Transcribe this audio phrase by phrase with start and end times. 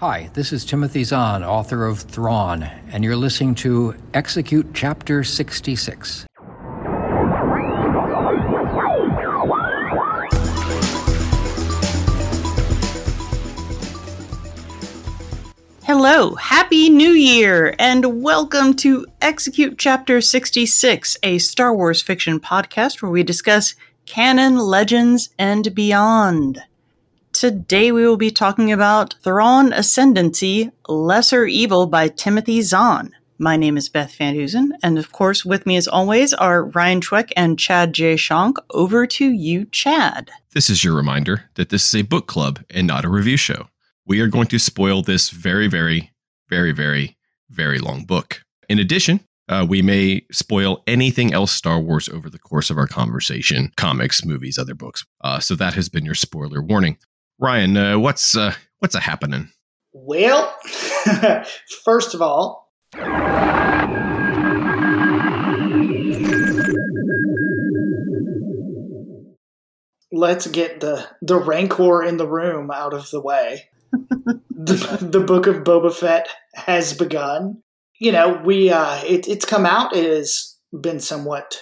[0.00, 6.24] Hi, this is Timothy Zahn, author of Thrawn, and you're listening to Execute Chapter 66.
[15.82, 23.02] Hello, Happy New Year, and welcome to Execute Chapter 66, a Star Wars fiction podcast
[23.02, 23.74] where we discuss
[24.06, 26.62] canon, legends, and beyond.
[27.38, 33.14] Today we will be talking about Thrawn Ascendancy Lesser Evil by Timothy Zahn.
[33.38, 37.00] My name is Beth Van Hoosen, and of course, with me as always are Ryan
[37.00, 38.16] Schweck and Chad J.
[38.16, 38.56] Shank.
[38.70, 40.32] Over to you, Chad.
[40.52, 43.68] This is your reminder that this is a book club and not a review show.
[44.04, 46.10] We are going to spoil this very, very,
[46.48, 47.16] very, very,
[47.50, 48.42] very long book.
[48.68, 52.88] In addition, uh, we may spoil anything else Star Wars over the course of our
[52.88, 55.04] conversation comics, movies, other books.
[55.20, 56.98] Uh, so that has been your spoiler warning.
[57.40, 59.50] Ryan, uh, what's uh, what's a happening?
[59.92, 60.52] Well,
[61.84, 62.68] first of all,
[70.10, 73.68] let's get the the rancor in the room out of the way.
[73.92, 77.62] the, the book of Boba Fett has begun.
[78.00, 79.94] You know, we uh, it, it's come out.
[79.94, 81.60] It has been somewhat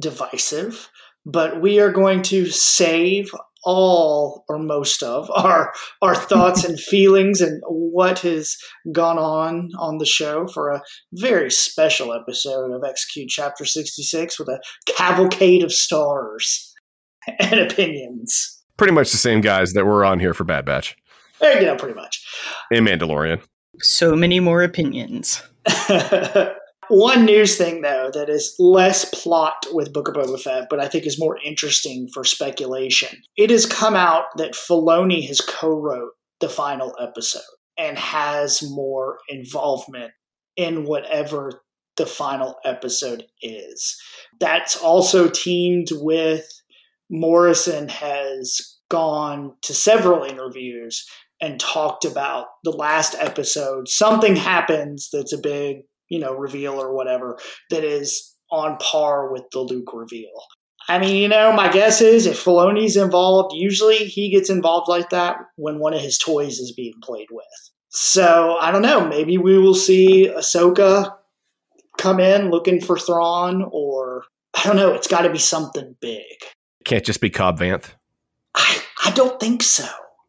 [0.00, 0.90] divisive,
[1.24, 3.30] but we are going to save
[3.64, 5.72] all or most of our
[6.02, 8.56] our thoughts and feelings and what has
[8.92, 10.82] gone on on the show for a
[11.14, 16.74] very special episode of Execute Chapter 66 with a cavalcade of stars
[17.40, 18.62] and opinions.
[18.76, 20.96] Pretty much the same guys that were on here for Bad Batch.
[21.42, 22.26] Eh, Yeah, pretty much.
[22.72, 23.42] And Mandalorian.
[23.80, 25.42] So many more opinions.
[26.90, 30.88] One news thing, though, that is less plot with Book of Boba Fett, but I
[30.88, 33.22] think is more interesting for speculation.
[33.36, 37.42] It has come out that Filoni has co-wrote the final episode
[37.78, 40.10] and has more involvement
[40.56, 41.62] in whatever
[41.96, 43.96] the final episode is.
[44.40, 46.44] That's also teamed with
[47.08, 51.06] Morrison has gone to several interviews
[51.40, 53.88] and talked about the last episode.
[53.88, 57.38] Something happens that's a big you know, reveal or whatever
[57.70, 60.28] that is on par with the Luke reveal.
[60.88, 65.10] I mean, you know, my guess is if Filoni's involved, usually he gets involved like
[65.10, 67.44] that when one of his toys is being played with.
[67.90, 69.06] So I don't know.
[69.06, 71.14] Maybe we will see Ahsoka
[71.96, 74.92] come in looking for Thrawn, or I don't know.
[74.92, 76.24] It's got to be something big.
[76.84, 77.90] Can't just be Cobb Vanth.
[78.54, 79.86] I, I don't think so.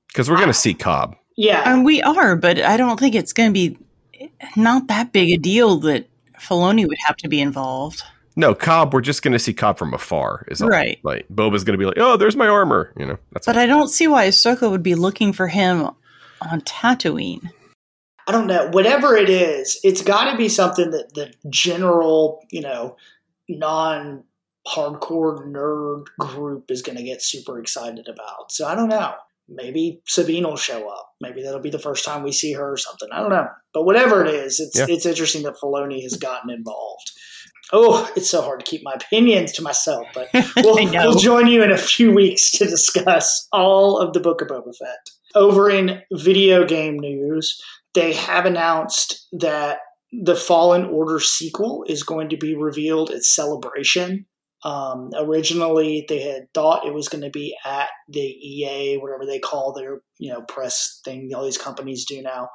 [0.10, 1.16] Because we're going to see Cobb.
[1.38, 1.64] Yeah.
[1.66, 3.78] And we are, but I don't think it's going to be
[4.56, 6.08] not that big a deal that
[6.40, 8.04] Filoni would have to be involved.
[8.36, 10.46] No, Cobb, we're just going to see Cobb from afar.
[10.48, 10.70] Is all.
[10.70, 11.00] Right.
[11.04, 12.94] Like, Boba's going to be like, oh, there's my armor.
[12.98, 15.90] You know, that's But I don't see why Ahsoka would be looking for him
[16.50, 17.50] on Tatooine.
[18.28, 18.70] I don't know.
[18.70, 22.96] Whatever it is, it's got to be something that the general, you know,
[23.50, 24.24] non
[24.68, 28.52] hardcore nerd group is going to get super excited about.
[28.52, 29.16] So I don't know.
[29.54, 31.08] Maybe Sabine will show up.
[31.20, 33.10] Maybe that'll be the first time we see her or something.
[33.12, 33.48] I don't know.
[33.74, 34.86] But whatever it is, it's Yeah.
[34.88, 37.12] it's interesting that Filoni has gotten involved.
[37.74, 41.64] Oh, it's so hard to keep my opinions to myself, but we'll, we'll join you
[41.64, 44.98] in a few weeks to discuss all of the Book of Boba Fett.
[45.36, 47.58] Over in video game news,
[47.94, 49.80] they have announced that
[50.12, 54.26] the Fallen Order sequel is going to be revealed at Celebration.
[54.64, 59.40] Um, originally, they had thought it was going to be at the EA, whatever they
[59.40, 61.32] call their you know press thing.
[61.34, 62.50] All these companies do now.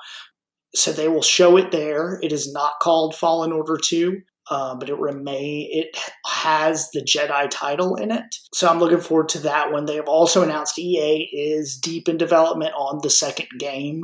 [0.74, 2.20] So they will show it there.
[2.22, 7.48] It is not called Fallen Order Two, uh, but it remain it has the Jedi
[7.50, 8.36] title in it.
[8.54, 9.86] So I'm looking forward to that one.
[9.86, 14.02] They have also announced EA is deep in development on the second game,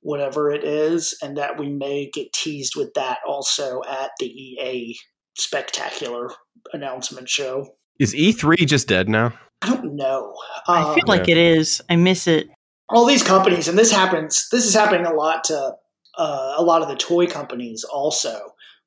[0.00, 4.96] whatever it is, and that we may get teased with that also at the EA
[5.36, 6.30] spectacular
[6.72, 7.66] announcement show.
[7.98, 9.32] Is E3 just dead now?
[9.62, 10.34] I don't know.
[10.66, 11.80] I Um, feel like it is.
[11.88, 12.48] I miss it.
[12.88, 14.48] all these companies, and this happens.
[14.50, 15.72] This is happening a lot to
[16.18, 18.38] uh, a lot of the toy companies also,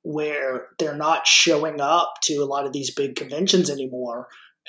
[0.03, 4.27] where they're not showing up to a lot of these big conventions anymore,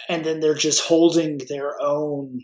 [0.09, 2.41] and then they're just holding their own,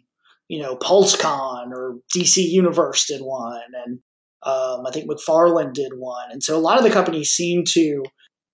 [0.48, 4.00] you know, PulseCon or DC Universe did one, and
[4.42, 8.02] um, I think McFarlane did one, and so a lot of the companies seem to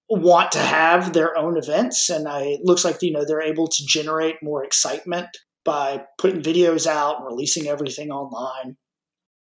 [0.08, 3.68] want to have their own events, and I, it looks like you know they're able
[3.68, 5.28] to generate more excitement
[5.64, 8.76] by putting videos out and releasing everything online,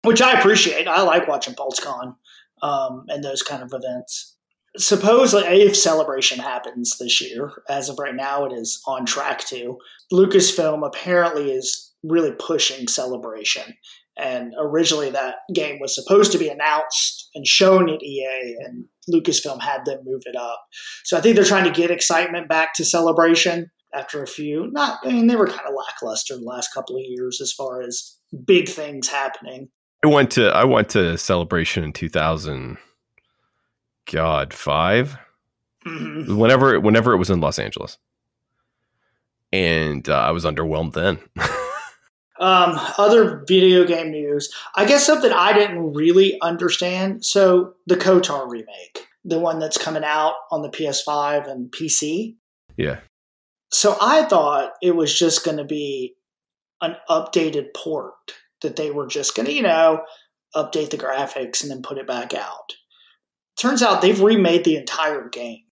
[0.02, 0.86] which I appreciate.
[0.86, 2.16] I like watching PulseCon
[2.62, 4.36] um, and those kind of events.
[4.76, 9.78] Supposedly, if Celebration happens this year, as of right now, it is on track to.
[10.12, 13.74] Lucasfilm apparently is really pushing Celebration
[14.16, 19.60] And originally, that game was supposed to be announced and shown at EA, and Lucasfilm
[19.60, 20.62] had them move it up.
[21.04, 24.68] So I think they're trying to get excitement back to Celebration after a few.
[24.70, 27.80] Not, I mean, they were kind of lackluster the last couple of years as far
[27.82, 29.68] as big things happening.
[30.04, 32.78] I went to I went to celebration in 2000.
[34.06, 35.18] God, five.
[35.86, 36.36] Mhm.
[36.38, 37.98] Whenever whenever it was in Los Angeles,
[39.52, 41.18] and uh, I was underwhelmed then.
[42.40, 44.52] Um, other video game news.
[44.76, 47.24] I guess something I didn't really understand.
[47.24, 52.36] So the KOTOR remake, the one that's coming out on the PS5 and PC.
[52.76, 53.00] yeah,
[53.72, 56.14] So I thought it was just going to be
[56.80, 58.14] an updated port
[58.62, 60.02] that they were just going to, you know,
[60.54, 62.74] update the graphics and then put it back out.
[63.60, 65.64] Turns out they've remade the entire game.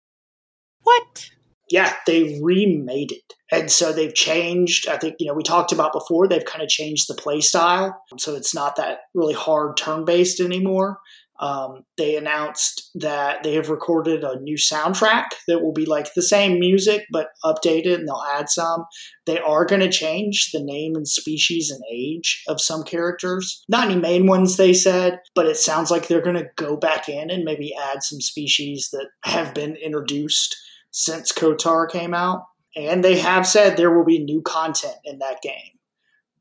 [0.83, 1.31] What?
[1.71, 3.35] Yeah, they remade it.
[3.51, 6.69] And so they've changed, I think, you know, we talked about before, they've kind of
[6.69, 8.01] changed the play style.
[8.19, 10.99] So it's not that really hard turn based anymore.
[11.39, 16.23] Um, they announced that they have recorded a new soundtrack that will be like the
[16.23, 18.85] same music but updated and they'll add some.
[19.27, 23.63] They are going to change the name and species and age of some characters.
[23.69, 27.09] Not any main ones, they said, but it sounds like they're going to go back
[27.09, 30.57] in and maybe add some species that have been introduced
[30.97, 32.47] since KOTOR came out.
[32.75, 35.79] And they have said there will be new content in that game.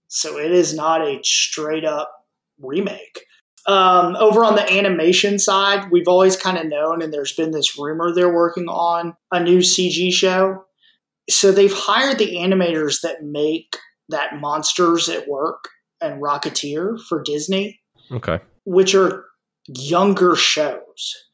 [0.07, 2.11] So it is not a straight up
[2.59, 3.25] remake.
[3.67, 7.77] Um, over on the animation side, we've always kind of known, and there's been this
[7.77, 10.63] rumor they're working on a new CG show.
[11.29, 13.75] So they've hired the animators that make
[14.09, 15.69] that Monsters at Work
[15.99, 17.81] and Rocketeer for Disney,
[18.11, 18.39] okay.
[18.65, 19.25] which are
[19.67, 21.25] younger shows.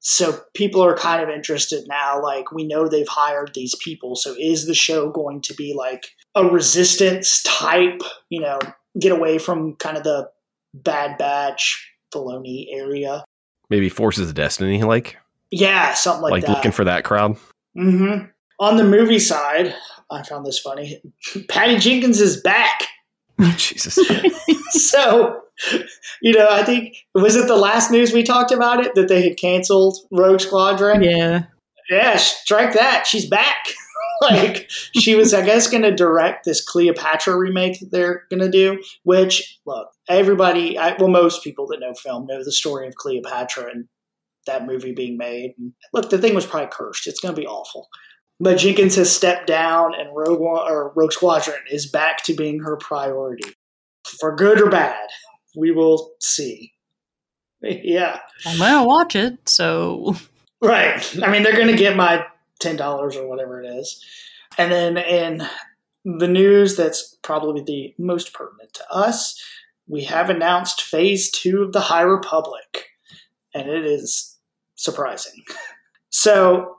[0.00, 2.22] So people are kind of interested now.
[2.22, 4.16] Like, we know they've hired these people.
[4.16, 8.00] So is the show going to be like a resistance type,
[8.30, 8.58] you know,
[8.98, 10.30] get away from kind of the
[10.72, 13.24] Bad Batch, Filoni area?
[13.68, 15.16] Maybe Forces of Destiny, like
[15.50, 16.34] Yeah, something like, that.
[16.34, 16.52] like, that.
[16.52, 17.36] looking for that crowd.
[17.76, 18.26] mm-hmm.
[18.58, 19.74] On the movie side,
[20.10, 21.02] I found this funny.
[21.48, 22.84] Patty Jenkins is back.
[23.56, 23.98] Jesus.
[24.70, 25.40] so,
[26.22, 29.22] you know, I think was it the last news we talked about it that they
[29.22, 31.02] had canceled Rogue Squadron?
[31.02, 31.44] Yeah.
[31.88, 33.06] Yeah, strike that.
[33.06, 33.66] She's back.
[34.20, 38.50] like she was, I guess, going to direct this Cleopatra remake that they're going to
[38.50, 38.82] do.
[39.02, 43.70] Which, look, everybody, I, well, most people that know film know the story of Cleopatra
[43.70, 43.88] and
[44.46, 45.54] that movie being made.
[45.58, 47.06] And look, the thing was probably cursed.
[47.06, 47.88] It's going to be awful.
[48.38, 52.60] But Jenkins has stepped down, and Rogue One, or Rogue Squadron is back to being
[52.60, 53.52] her priority,
[54.18, 55.08] for good or bad.
[55.56, 56.72] We will see.
[57.62, 58.20] Yeah.
[58.46, 60.16] I'm gonna watch it, so
[60.62, 61.18] Right.
[61.22, 62.24] I mean, they're going to get my
[62.58, 64.04] ten dollars or whatever it is,
[64.58, 65.42] and then in
[66.04, 69.42] the news that's probably the most pertinent to us,
[69.86, 72.88] we have announced Phase Two of the High Republic,
[73.54, 74.38] and it is
[74.74, 75.42] surprising.
[76.12, 76.78] So,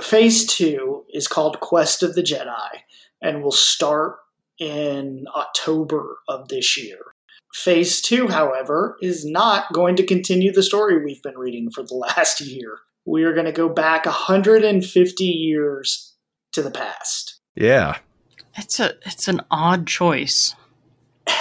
[0.00, 2.78] Phase Two is called Quest of the Jedi,
[3.20, 4.16] and will start
[4.58, 7.13] in October of this year.
[7.54, 11.94] Phase 2, however, is not going to continue the story we've been reading for the
[12.16, 16.14] last year we are going to go back 150 years
[16.52, 17.40] to the past.
[17.54, 17.98] yeah,
[18.56, 20.54] it's a it's an odd choice.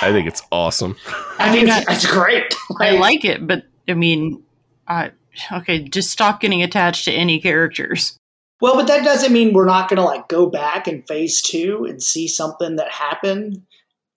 [0.02, 0.96] I think it's awesome.
[1.40, 2.56] I, mean, I- it's, it's great.
[2.80, 4.44] I like it, but I mean,
[4.88, 5.12] I
[5.52, 8.18] okay, just stop getting attached to any characters.
[8.62, 11.86] Well, but that doesn't mean we're not going to like go back in phase two
[11.88, 13.64] and see something that happened,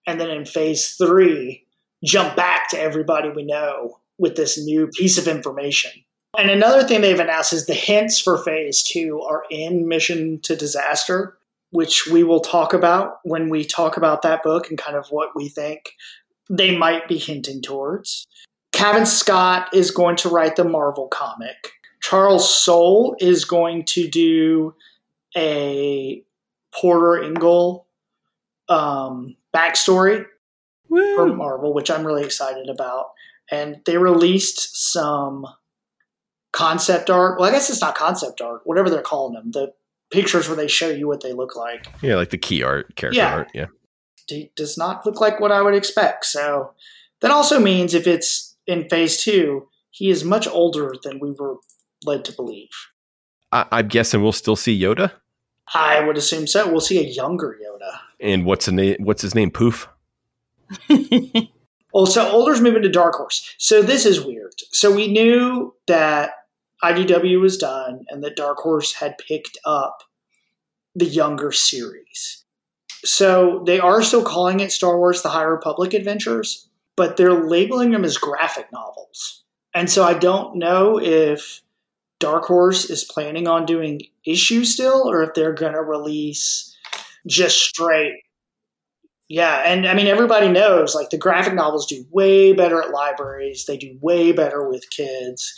[0.06, 1.65] and then in phase three
[2.04, 5.90] jump back to everybody we know with this new piece of information.
[6.38, 10.54] And another thing they've announced is the hints for phase two are in Mission to
[10.54, 11.38] Disaster,
[11.70, 15.30] which we will talk about when we talk about that book and kind of what
[15.34, 15.92] we think
[16.50, 18.26] they might be hinting towards.
[18.72, 21.72] Cavan Scott is going to write the Marvel comic.
[22.02, 24.74] Charles Soule is going to do
[25.36, 26.22] a
[26.74, 27.86] Porter Engle
[28.68, 30.26] um, backstory
[30.88, 31.34] for Woo!
[31.36, 33.10] Marvel, which I'm really excited about.
[33.50, 35.46] And they released some
[36.52, 37.38] concept art.
[37.38, 39.50] Well, I guess it's not concept art, whatever they're calling them.
[39.52, 39.72] The
[40.10, 41.86] pictures where they show you what they look like.
[42.02, 43.34] Yeah, like the key art, character Yeah.
[43.34, 43.48] art.
[43.54, 43.66] Yeah.
[44.28, 46.24] It does not look like what I would expect.
[46.26, 46.72] So
[47.20, 51.56] that also means if it's in phase two, he is much older than we were
[52.04, 52.70] led to believe.
[53.52, 55.12] I, I'm guessing we'll still see Yoda.
[55.74, 56.68] I would assume so.
[56.70, 57.98] We'll see a younger Yoda.
[58.20, 58.96] And what's the name?
[59.00, 59.50] What's his name?
[59.50, 59.88] Poof.
[61.96, 63.54] Oh, so Older's moving to Dark Horse.
[63.56, 64.52] So this is weird.
[64.70, 66.32] So we knew that
[66.84, 70.02] IDW was done and that Dark Horse had picked up
[70.94, 72.44] the younger series.
[73.02, 77.92] So they are still calling it Star Wars The High Republic Adventures, but they're labeling
[77.92, 79.44] them as graphic novels.
[79.72, 81.62] And so I don't know if
[82.20, 86.76] Dark Horse is planning on doing issues still or if they're going to release
[87.26, 88.22] just straight.
[89.28, 93.66] Yeah, and I mean everybody knows like the graphic novels do way better at libraries.
[93.66, 95.52] They do way better with kids.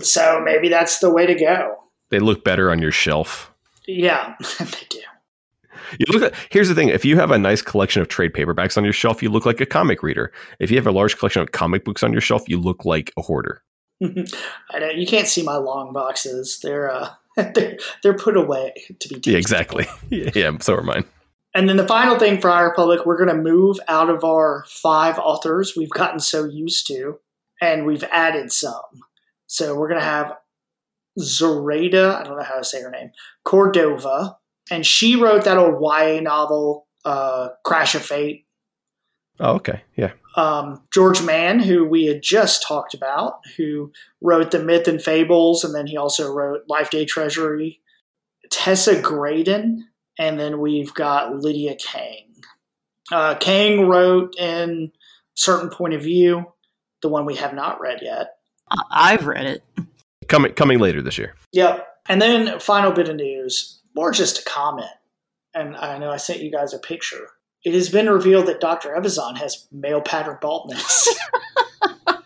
[0.00, 1.76] So maybe that's the way to go.
[2.10, 3.52] They look better on your shelf.
[3.86, 5.00] Yeah, they do.
[5.98, 8.76] You look at, here's the thing: if you have a nice collection of trade paperbacks
[8.76, 10.32] on your shelf, you look like a comic reader.
[10.58, 13.12] If you have a large collection of comic books on your shelf, you look like
[13.16, 13.62] a hoarder.
[14.02, 16.58] I know you can't see my long boxes.
[16.62, 17.10] They're uh,
[17.54, 19.30] they're, they're put away to be.
[19.30, 19.86] Yeah, exactly.
[20.10, 21.04] yeah, so are mine.
[21.58, 24.64] And then the final thing for High Republic, we're going to move out of our
[24.68, 27.18] five authors we've gotten so used to,
[27.60, 29.02] and we've added some.
[29.48, 30.36] So we're going to have
[31.18, 33.10] Zoraida, I don't know how to say her name,
[33.44, 34.36] Cordova,
[34.70, 38.46] and she wrote that old YA novel, uh, Crash of Fate.
[39.40, 39.82] Oh, okay.
[39.96, 40.12] Yeah.
[40.36, 43.90] Um, George Mann, who we had just talked about, who
[44.22, 47.80] wrote The Myth and Fables, and then he also wrote Life Day Treasury.
[48.48, 49.88] Tessa Gratton,
[50.18, 52.26] and then we've got Lydia Kang.
[53.10, 54.92] Uh, Kang wrote in
[55.34, 56.52] Certain Point of View,
[57.00, 58.38] the one we have not read yet.
[58.90, 59.64] I've read it.
[60.28, 61.34] Coming coming later this year.
[61.52, 61.86] Yep.
[62.08, 64.90] And then final bit of news, or just a comment.
[65.54, 67.28] And I know I sent you guys a picture.
[67.64, 68.90] It has been revealed that Dr.
[68.90, 71.08] Evazan has male pattern baldness.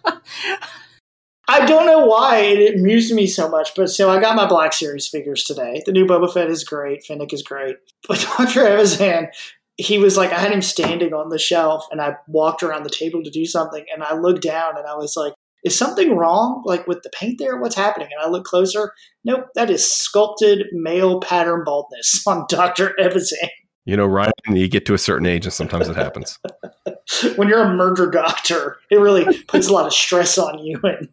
[1.48, 4.72] I don't know why it amused me so much, but so I got my Black
[4.72, 5.82] Series figures today.
[5.84, 7.04] The new Boba Fett is great.
[7.04, 7.76] Fennec is great.
[8.08, 8.62] But Dr.
[8.62, 9.28] Evazan,
[9.76, 12.90] he was like, I had him standing on the shelf and I walked around the
[12.90, 15.34] table to do something and I looked down and I was like,
[15.64, 17.56] is something wrong like with the paint there?
[17.56, 18.08] What's happening?
[18.10, 18.92] And I look closer.
[19.24, 22.94] Nope, that is sculpted male pattern baldness on Dr.
[22.98, 23.48] Evazan.
[23.84, 26.38] You know, Ryan, you get to a certain age and sometimes it happens.
[27.36, 31.08] when you're a murder doctor, it really puts a lot of stress on you and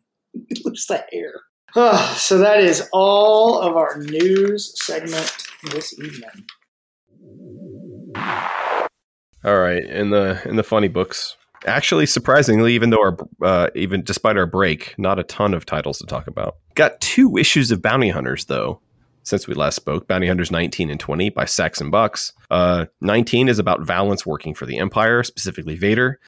[0.65, 1.33] lose the hair.
[1.75, 5.31] Oh, so that is all of our news segment
[5.71, 6.45] this evening.
[9.45, 14.03] All right, in the in the funny books, actually, surprisingly, even though our uh, even
[14.03, 16.57] despite our break, not a ton of titles to talk about.
[16.75, 18.81] Got two issues of Bounty Hunters though.
[19.23, 22.33] Since we last spoke, Bounty Hunters 19 and 20 by Saxon Bucks.
[22.49, 26.19] Uh, 19 is about Valance working for the Empire, specifically Vader.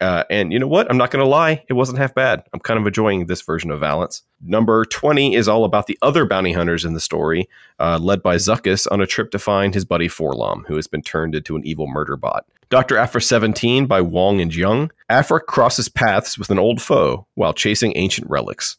[0.00, 0.88] Uh, and you know what?
[0.90, 2.44] I'm not going to lie, it wasn't half bad.
[2.52, 4.22] I'm kind of enjoying this version of Valance.
[4.40, 7.48] Number 20 is all about the other bounty hunters in the story,
[7.80, 11.02] uh, led by Zuckuss on a trip to find his buddy 4-LOM, who has been
[11.02, 12.46] turned into an evil murder bot.
[12.70, 12.96] Dr.
[12.96, 14.92] Aphra 17 by Wong and Jung.
[15.08, 18.76] Aphra crosses paths with an old foe while chasing ancient relics.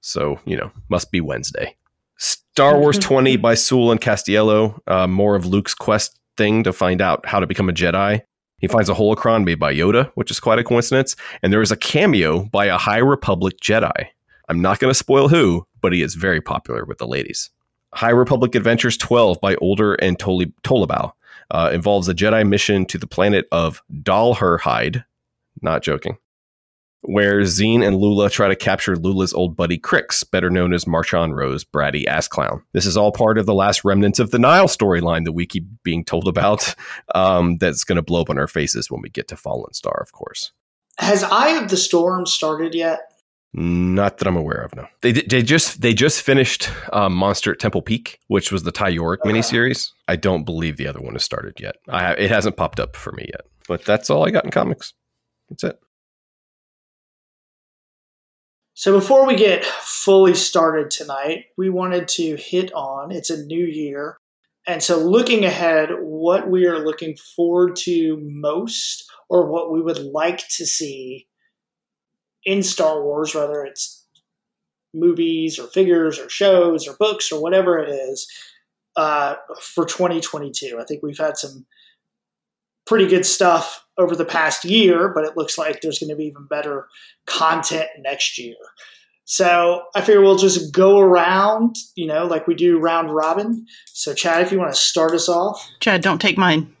[0.00, 1.76] So, you know, must be Wednesday.
[2.16, 4.80] Star Wars 20 by Soule and Castiello.
[4.86, 8.22] Uh, more of Luke's quest thing to find out how to become a Jedi.
[8.60, 11.72] He finds a holocron made by Yoda, which is quite a coincidence, and there is
[11.72, 14.06] a cameo by a High Republic Jedi.
[14.48, 17.50] I'm not going to spoil who, but he is very popular with the ladies.
[17.94, 21.12] High Republic Adventures 12 by Older and Toli- Tolibao
[21.50, 25.04] uh, involves a Jedi mission to the planet of Dalherhide.
[25.62, 26.18] Not joking.
[27.02, 31.34] Where Zeen and Lula try to capture Lula's old buddy Krix, better known as Marchion
[31.34, 32.62] Rose, bratty ass clown.
[32.72, 35.64] This is all part of the last remnants of the Nihil storyline that we keep
[35.82, 36.74] being told about.
[37.14, 39.98] Um, that's going to blow up on our faces when we get to Fallen Star,
[40.02, 40.52] of course.
[40.98, 43.00] Has Eye of the Storm started yet?
[43.52, 44.76] Not that I'm aware of.
[44.76, 48.70] No, they they just they just finished um, Monster at Temple Peak, which was the
[48.70, 49.30] Ty Yorrick Okay.
[49.32, 49.88] miniseries.
[50.06, 51.74] I don't believe the other one has started yet.
[51.88, 53.40] I it hasn't popped up for me yet.
[53.66, 54.92] But that's all I got in comics.
[55.48, 55.80] That's it.
[58.80, 63.66] So before we get fully started tonight, we wanted to hit on it's a new
[63.66, 64.16] year.
[64.66, 69.98] And so looking ahead, what we are looking forward to most or what we would
[69.98, 71.26] like to see
[72.46, 74.06] in Star Wars, whether it's
[74.94, 78.26] movies or figures or shows or books or whatever it is,
[78.96, 80.78] uh, for 2022.
[80.80, 81.66] I think we've had some
[82.90, 86.24] pretty good stuff over the past year, but it looks like there's going to be
[86.24, 86.88] even better
[87.24, 88.56] content next year.
[89.26, 93.64] So I figure we'll just go around, you know, like we do round robin.
[93.86, 95.64] So Chad, if you want to start us off.
[95.78, 96.74] Chad, don't take mine.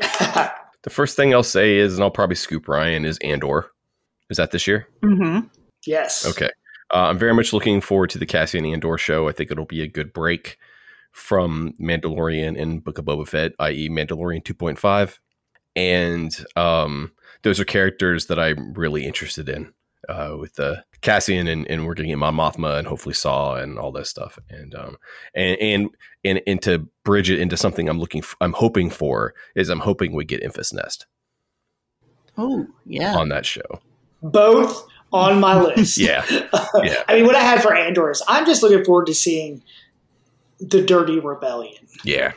[0.84, 3.70] The first thing I'll say is, and I'll probably scoop Ryan, is Andor.
[4.28, 4.86] Is that this year?
[5.02, 5.46] Mm-hmm.
[5.86, 6.26] yes.
[6.26, 6.50] Okay.
[6.92, 9.26] Uh, I'm very much looking forward to the Cassian Andor show.
[9.26, 10.58] I think it'll be a good break
[11.10, 15.20] from Mandalorian and Book of Boba Fett, i.e., Mandalorian 2.5.
[15.76, 17.12] And um,
[17.42, 19.72] those are characters that I'm really interested in
[20.08, 23.56] uh, with uh, Cassian, and, and we're going to get Mon Mothma and hopefully Saw
[23.56, 24.38] and all that stuff.
[24.48, 24.96] And um,
[25.34, 25.90] and and
[26.24, 29.80] and and to bridge it into something I'm looking, f- I'm hoping for is I'm
[29.80, 31.06] hoping we get Enfys Nest.
[32.36, 33.16] Oh, yeah.
[33.16, 33.80] on that show.
[34.22, 35.98] Both on my list.
[35.98, 36.24] Yeah.
[36.82, 37.04] Yeah.
[37.08, 39.62] I mean, what I had for Andor is I'm just looking forward to seeing
[40.58, 41.86] the Dirty Rebellion.
[42.02, 42.32] Yeah.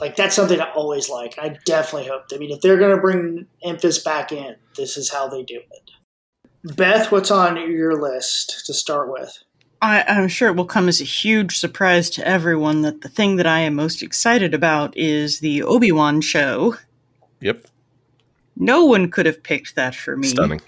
[0.00, 1.38] Like that's something I always like.
[1.38, 2.24] I definitely hope.
[2.32, 5.56] I mean, if they're going to bring Memphis back in, this is how they do
[5.70, 6.76] it.
[6.76, 9.38] Beth, what's on your list to start with?
[9.82, 13.36] I, I'm sure it will come as a huge surprise to everyone that the thing
[13.36, 16.76] that I am most excited about is the Obi Wan show.
[17.40, 17.66] Yep.
[18.56, 20.28] No one could have picked that for me.
[20.28, 20.62] Stunning.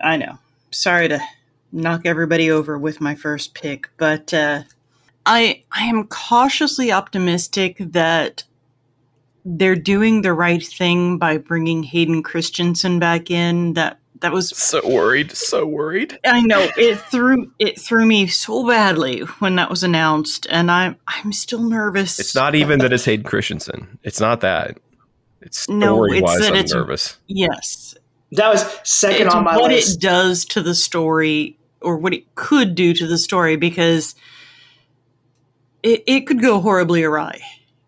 [0.00, 0.38] I know.
[0.72, 1.20] Sorry to
[1.70, 4.62] knock everybody over with my first pick, but uh,
[5.26, 8.44] I I am cautiously optimistic that
[9.44, 13.74] they're doing the right thing by bringing Hayden Christensen back in.
[13.74, 15.32] That that was So worried.
[15.32, 16.18] So worried.
[16.26, 20.96] I know it threw it threw me so badly when that was announced, and I'm
[21.06, 22.18] I'm still nervous.
[22.18, 23.98] It's not even that it's Hayden Christensen.
[24.02, 24.78] It's not that.
[25.42, 26.38] It's No, story it's wise.
[26.40, 27.16] that I'm it's- nervous.
[27.28, 27.94] Yes,
[28.32, 29.96] That was second it's on my what list.
[29.96, 34.14] it does to the story, or what it could do to the story, because
[35.82, 37.40] it it could go horribly awry,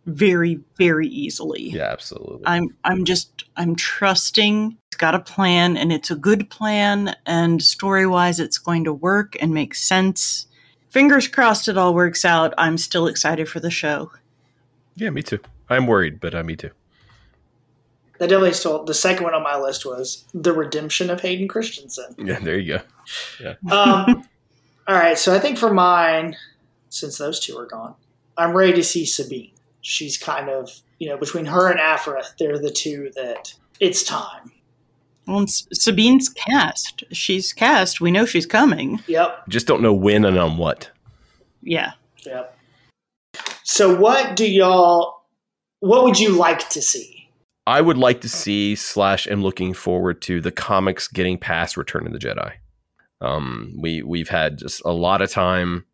[0.07, 1.71] very very easily.
[1.71, 2.43] Yeah, absolutely.
[2.47, 7.63] I'm I'm just I'm trusting it's got a plan and it's a good plan and
[7.63, 10.47] story wise it's going to work and make sense.
[10.91, 12.53] Fingers crossed it all works out.
[12.59, 14.11] I'm still excited for the show.
[14.95, 15.41] yeah, me too.
[15.71, 16.71] I'm worried, but uh, me too.
[18.19, 18.85] That definitely still.
[18.85, 22.15] The second one on my list was the redemption of Hayden Christensen.
[22.19, 22.81] Yeah, there you
[23.41, 23.57] go.
[23.71, 24.25] Um,
[24.87, 26.37] all right, so I think for mine,
[26.93, 27.95] since those two are gone,
[28.37, 29.53] I'm ready to see Sabine.
[29.81, 34.53] She's kind of you know between her and Aphra, they're the two that it's time.
[35.27, 37.05] Well, Sabine's cast.
[37.13, 38.01] She's cast.
[38.01, 39.01] We know she's coming.
[39.07, 40.91] Yep, Just don't know when and on what.
[41.63, 41.93] Yeah.
[42.27, 42.57] yep.
[43.63, 45.23] So what do y'all?
[45.81, 47.29] What would you like to see?
[47.67, 52.07] I would like to see slash am looking forward to the comics getting past Return
[52.07, 52.53] of the Jedi.
[53.21, 55.85] Um, we we've had just a lot of time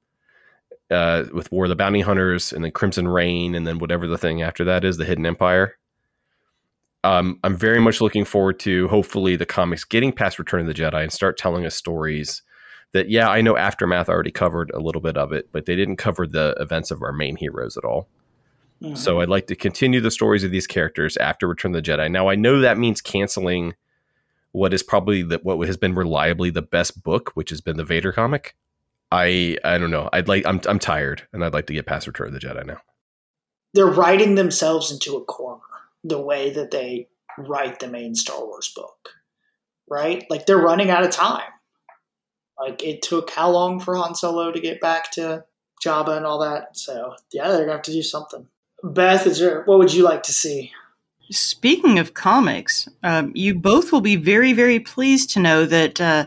[0.91, 4.19] uh, with War of the Bounty Hunters and then Crimson Rain, and then whatever the
[4.19, 5.77] thing after that is, the Hidden Empire.
[7.05, 10.75] Um, I'm very much looking forward to hopefully the comics getting past Return of the
[10.75, 12.43] Jedi and start telling us stories
[12.93, 15.97] that yeah, I know Aftermath already covered a little bit of it, but they didn't
[15.97, 18.09] cover the events of our main heroes at all.
[18.83, 18.97] Mhm.
[18.97, 22.11] So I'd like to continue the stories of these characters after Return of the Jedi.
[22.11, 23.75] Now I know that means canceling
[24.53, 27.85] what is probably the, what has been reliably the best book, which has been the
[27.85, 28.57] Vader comic.
[29.11, 30.09] I I don't know.
[30.13, 32.67] I'd like I'm I'm tired, and I'd like to get past Return of the Jedi
[32.67, 32.81] now.
[33.75, 35.63] they're writing themselves into a corner
[36.05, 39.11] the way that they write the main Star Wars book,
[39.89, 40.25] right?
[40.31, 41.51] Like they're running out of time.
[42.59, 45.45] Like it took how long for Han Solo to get back to
[45.85, 46.77] Jabba and all that?
[46.77, 48.47] So yeah, they're gonna have to do something.
[48.83, 49.63] Beth, is there?
[49.65, 50.73] What would you like to see?
[51.31, 56.27] Speaking of comics, um, you both will be very, very pleased to know that uh,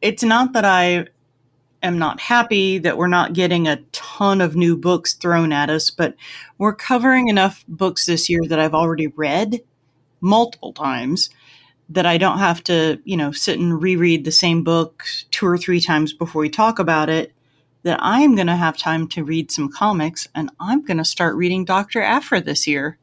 [0.00, 1.06] it's not that I
[1.86, 5.90] am not happy that we're not getting a ton of new books thrown at us,
[5.90, 6.14] but
[6.58, 9.60] we're covering enough books this year that I've already read
[10.20, 11.30] multiple times
[11.88, 15.56] that I don't have to, you know, sit and reread the same book two or
[15.56, 17.32] three times before we talk about it.
[17.84, 21.36] That I'm going to have time to read some comics, and I'm going to start
[21.36, 22.02] reading Dr.
[22.02, 22.98] Aphra this year.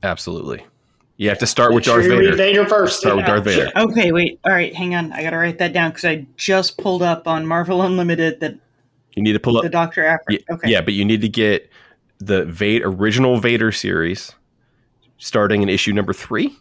[0.00, 0.64] Absolutely.
[1.22, 2.34] You have to start with Make Darth Vader.
[2.34, 2.98] Vader first.
[2.98, 3.70] Start with Darth Vader.
[3.76, 4.40] Okay, wait.
[4.44, 5.12] All right, hang on.
[5.12, 8.56] I gotta write that down because I just pulled up on Marvel Unlimited that
[9.14, 10.32] You need to pull up the Doctor Aphra.
[10.34, 10.68] Yeah, Okay.
[10.70, 11.70] yeah, but you need to get
[12.18, 14.32] the Vader original Vader series
[15.18, 16.56] starting in issue number three,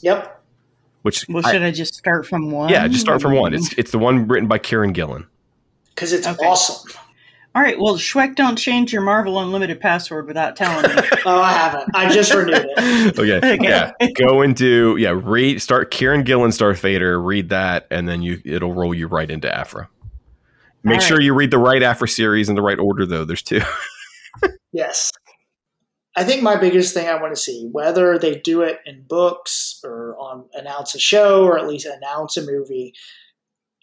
[0.00, 0.42] Yep.
[1.02, 2.70] which Well, I- should I, just start from one?
[2.70, 3.52] yeah, just start from one.
[3.52, 5.26] It's it's the one written by Kieron Gillen.
[5.94, 6.46] Because it's Okay.
[6.46, 6.90] awesome.
[7.54, 7.78] All right.
[7.78, 11.02] Well, Schweck, don't change your Marvel Unlimited password without telling me.
[11.26, 11.90] Oh, I haven't.
[11.94, 13.18] I just renewed it.
[13.18, 13.58] okay, Okay.
[13.62, 18.42] yeah, go into yeah, read start Kieron Gillen's Darth Vader, read that, and then you
[18.44, 19.88] it'll roll you right into Aphra.
[20.82, 21.24] Make All sure right.
[21.24, 23.24] you read the right Aphra series in the right order, though.
[23.24, 23.60] There's two.
[24.72, 25.12] Yes.
[26.16, 29.80] I think my biggest thing I want to see, whether they do it in books
[29.84, 32.92] or on announce a show or at least announce a movie,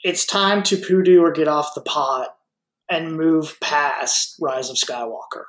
[0.04, 2.36] it's time to poodoo or get off the pot
[2.92, 5.46] and move past Rise of Skywalker.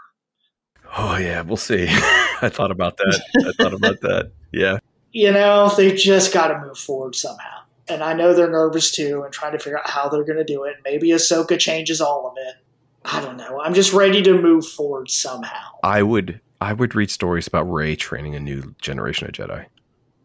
[0.97, 1.87] Oh yeah, we'll see.
[1.91, 3.21] I thought about that.
[3.37, 4.33] I thought about that.
[4.53, 4.79] Yeah.
[5.11, 7.63] You know, they just got to move forward somehow.
[7.89, 10.45] And I know they're nervous too and trying to figure out how they're going to
[10.45, 10.77] do it.
[10.85, 12.55] Maybe Ahsoka changes all of it.
[13.05, 13.61] I don't know.
[13.61, 15.73] I'm just ready to move forward somehow.
[15.83, 19.67] I would I would read stories about Rey training a new generation of Jedi.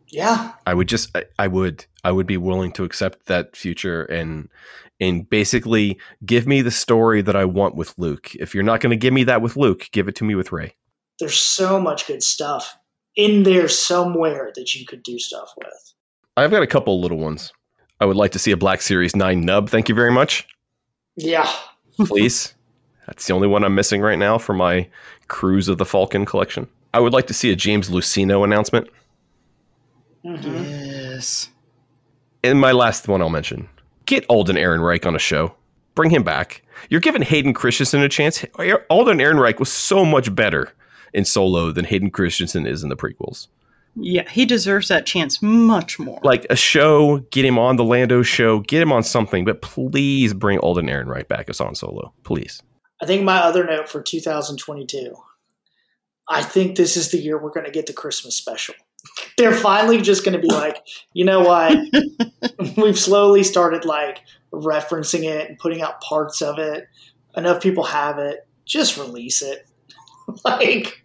[0.09, 0.53] Yeah.
[0.67, 4.49] I would just I, I would I would be willing to accept that future and
[4.99, 8.35] and basically give me the story that I want with Luke.
[8.35, 10.51] If you're not going to give me that with Luke, give it to me with
[10.51, 10.75] Rey.
[11.19, 12.77] there's so much good stuff
[13.15, 15.93] in there somewhere that you could do stuff with.
[16.35, 17.51] I've got a couple little ones.
[17.99, 19.69] I would like to see a Black Series Nien Nunb.
[19.69, 20.47] Thank you very much.
[21.15, 21.51] Yeah.
[21.97, 22.53] Please.
[23.07, 24.87] That's the only one I'm missing right now for my
[25.27, 26.67] Cruise of the Falcon collection.
[26.93, 28.87] I would like to see a James Luceno announcement.
[30.23, 30.63] Mm-hmm.
[30.63, 31.49] Yes.
[32.43, 33.67] And my last one I'll mention
[34.07, 35.53] get Alden Ehrenreich on a show.
[35.93, 36.63] Bring him back.
[36.89, 38.43] You're giving Hayden Christensen a chance.
[38.89, 40.71] Alden Ehrenreich was so much better
[41.13, 43.47] in solo than Hayden Christensen is in the prequels.
[43.99, 46.19] Yeah, he deserves that chance much more.
[46.23, 50.35] Like a show, get him on the Lando show, get him on something, but please
[50.35, 52.13] bring Alden Ehrenreich back as Han Solo.
[52.23, 52.61] Please.
[53.01, 55.15] I think my other note for 2022,
[56.29, 58.75] I think this is the year we're going to get the Christmas special.
[59.37, 60.77] They're finally just going to be like,
[61.13, 61.77] you know what?
[62.77, 66.87] We've slowly started like referencing it and putting out parts of it.
[67.35, 68.47] Enough people have it.
[68.65, 69.67] Just release it.
[70.45, 71.03] like,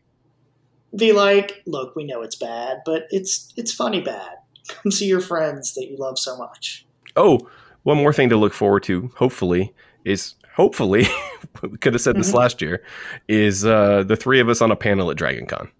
[0.97, 4.37] be like, look, we know it's bad, but it's it's funny bad.
[4.69, 6.87] Come see your friends that you love so much.
[7.17, 7.49] Oh,
[7.83, 11.07] one more thing to look forward to, hopefully, is hopefully
[11.63, 12.39] we could have said this mm-hmm.
[12.39, 12.83] last year,
[13.29, 15.71] is uh, the three of us on a panel at DragonCon.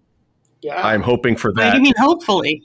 [0.63, 0.85] Yeah.
[0.85, 1.65] I'm hoping for that.
[1.65, 2.63] What do you mean hopefully?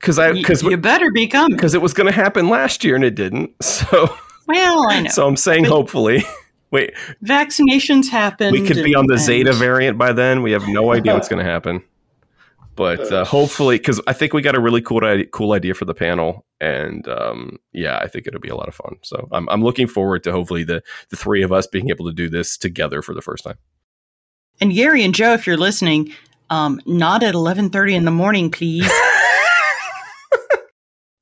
[0.00, 2.96] Because I because you better be coming because it was going to happen last year
[2.96, 3.50] and it didn't.
[3.62, 4.16] So
[4.48, 5.10] well, I know.
[5.10, 6.24] So I'm saying but hopefully.
[6.72, 8.50] Wait, vaccinations happen.
[8.50, 10.42] We could be on the Zeta variant by then.
[10.42, 11.82] We have no idea what's going to happen.
[12.74, 15.84] But uh, hopefully, because I think we got a really cool idea, cool idea for
[15.84, 18.96] the panel, and um, yeah, I think it'll be a lot of fun.
[19.02, 22.12] So I'm, I'm looking forward to hopefully the the three of us being able to
[22.12, 23.58] do this together for the first time.
[24.60, 26.14] And Gary and Joe, if you're listening,
[26.52, 28.84] um, not at 11:30 in the morning, please.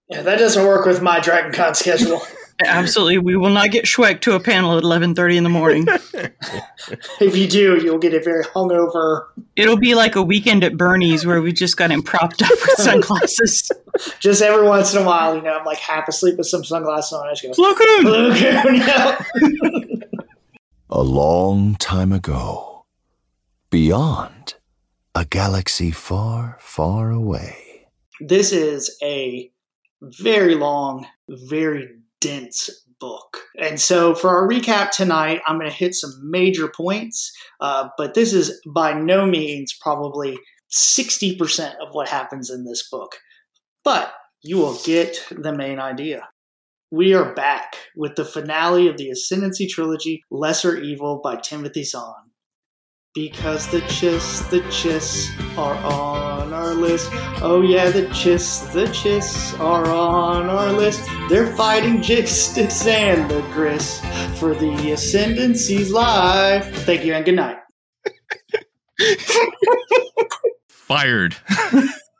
[0.09, 2.21] yeah, that doesn't work with my Dragon Con schedule.
[2.62, 5.87] Absolutely, we will not get Schweck to a panel at 11:30 in the morning.
[7.21, 9.29] if you do, you'll get a very hungover.
[9.55, 12.77] It'll be like a weekend at Bernie's where we just got him propped up with
[12.79, 13.71] sunglasses.
[14.19, 17.12] just every once in a while, you know, I'm like half asleep with some sunglasses
[17.12, 17.29] on.
[17.29, 18.79] I just go, look at him.
[18.79, 19.16] now."
[20.90, 22.85] a long time ago,
[23.71, 24.57] beyond
[25.14, 27.88] a galaxy far, far away.
[28.20, 29.51] This is a
[30.03, 31.88] very long, very
[32.20, 32.70] dense
[33.01, 33.38] book.
[33.59, 38.14] And so for our recap tonight, I'm going to hit some major points, uh, but
[38.14, 40.38] this is by no means probably
[40.73, 43.16] 60% of what happens in this book.
[43.83, 46.29] But you will get the main idea.
[46.90, 52.30] We are back with the finale of the Ascendancy trilogy, Lesser Evil by Timothy Zahn.
[53.12, 57.09] Because the chiss, the chiss are on our list.
[57.42, 61.11] Oh yeah, the chiss, the chiss are on our list.
[61.29, 64.01] They're fighting Jixtus and the Grysk
[64.37, 66.73] for the Ascendancy's life.
[66.85, 67.57] Thank you and good night.
[70.68, 71.35] Fired.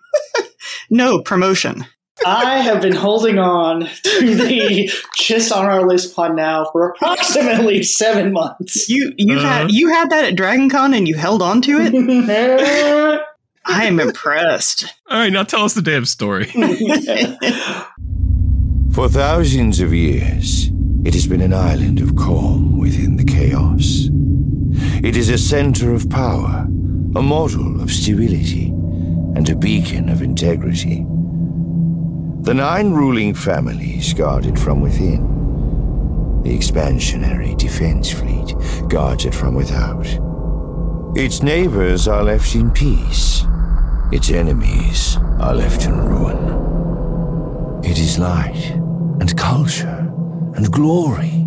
[0.91, 1.87] no promotion.
[2.27, 7.83] I have been holding on to the Chiss on our list pod now for approximately
[7.83, 8.89] seven months.
[8.89, 11.79] You you uh, had you had that at Dragon Con and you held on to
[11.81, 11.95] it?
[13.67, 14.87] I am impressed.
[15.09, 16.47] All right, now tell us the damn story.
[18.93, 20.71] for thousands of years,
[21.05, 24.09] it has been an island of calm within the chaos.
[25.05, 26.67] It is a center of power,
[27.17, 28.69] a model of stability,
[29.37, 31.07] and a beacon of integrity.
[32.43, 36.43] The nine ruling families guard it from within.
[36.43, 38.55] The expansionary defense fleet
[38.89, 40.07] guards it from without.
[41.15, 43.45] Its neighbors are left in peace.
[44.11, 47.85] Its enemies are left in ruin.
[47.85, 48.71] It is light
[49.21, 50.11] and culture
[50.57, 51.47] and glory.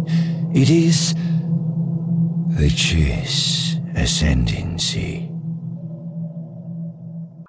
[0.54, 1.16] It is
[2.50, 5.32] the Chiss Ascendancy.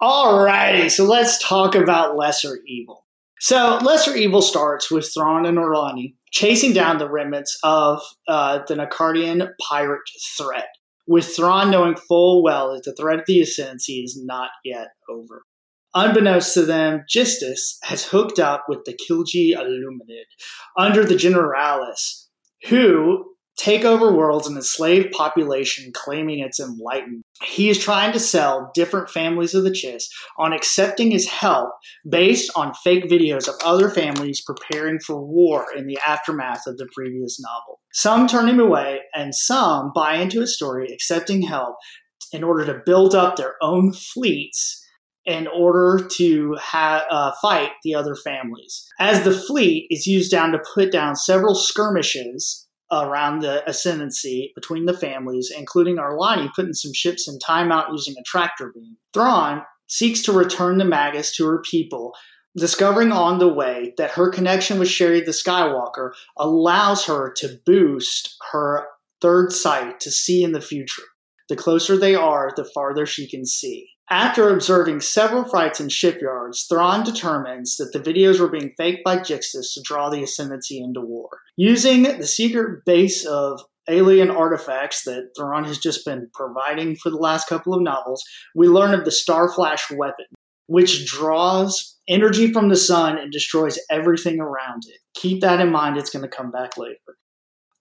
[0.01, 3.05] Alrighty, so let's talk about Lesser Evil.
[3.45, 8.75] So Lesser Evil starts with Thrawn and Ar'alani chasing down the remnants of uh, the
[8.75, 10.01] Nacardian pirate
[10.35, 10.69] threat,
[11.07, 15.43] with Thrawn knowing full well that the threat of the Ascendancy is not yet over.
[15.95, 20.25] Unbeknownst to them, Jixtus has hooked up with the Kilji Illuminid
[20.79, 22.29] under the Generalis,
[22.69, 27.23] who take over worlds and enslave population claiming it's enlightened.
[27.43, 30.05] He is trying to sell different families of the Chiss
[30.39, 31.71] on accepting his help
[32.09, 36.89] based on fake videos of other families preparing for war in the aftermath of the
[36.95, 37.81] previous novel.
[37.93, 41.77] Some turn him away and some buy into his story accepting help
[42.33, 44.81] in order to build up their own fleets
[45.25, 48.87] in order to ha- uh, fight the other families.
[48.99, 54.85] As the fleet is used down to put down several skirmishes around the ascendancy between
[54.85, 58.97] the families, including Ar'alani putting some ships in timeout using a tractor beam.
[59.13, 62.15] Thrawn seeks to return the Magus to her people,
[62.57, 68.37] discovering on the way that her connection with Che'ri the Skywalker allows her to boost
[68.53, 68.87] her
[69.21, 71.03] third sight to see in the future.
[71.49, 73.89] The closer they are, the farther she can see.
[74.11, 79.17] After observing several fights in shipyards, Thrawn determines that the videos were being faked by
[79.17, 81.31] Jixtus to draw the Ascendancy into war.
[81.57, 87.17] Using the secret base of alien artifacts that Thrawn has just been providing for the
[87.17, 88.23] last couple of novels,
[88.55, 90.27] we learn of the Starflash weapon,
[90.67, 95.01] which draws energy from the sun and destroys everything around it.
[95.15, 96.99] Keep that in mind, it's going to come back later.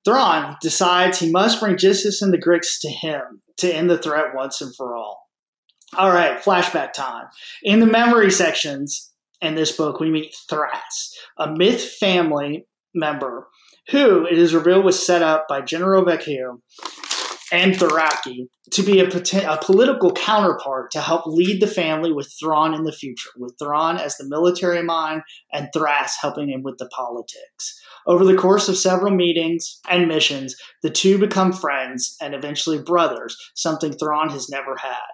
[0.05, 4.33] Thrawn decides he must bring Jixtus and the Grysk to him to end the threat
[4.33, 5.22] once and for all.
[5.95, 7.25] All right, flashback time.
[7.61, 13.47] In the memory sections in this book, we meet Thras, a myth family member
[13.89, 16.61] who it is revealed was set up by General Vecchio
[17.51, 22.73] and Thraki to be a, a, political counterpart to help lead the family with Thrawn
[22.73, 26.87] in the future, with Thrawn as the military mind and Thras helping him with the
[26.87, 27.79] politics.
[28.07, 33.37] Over the course of several meetings and missions, the two become friends and eventually brothers,
[33.53, 35.12] something Thrawn has never had.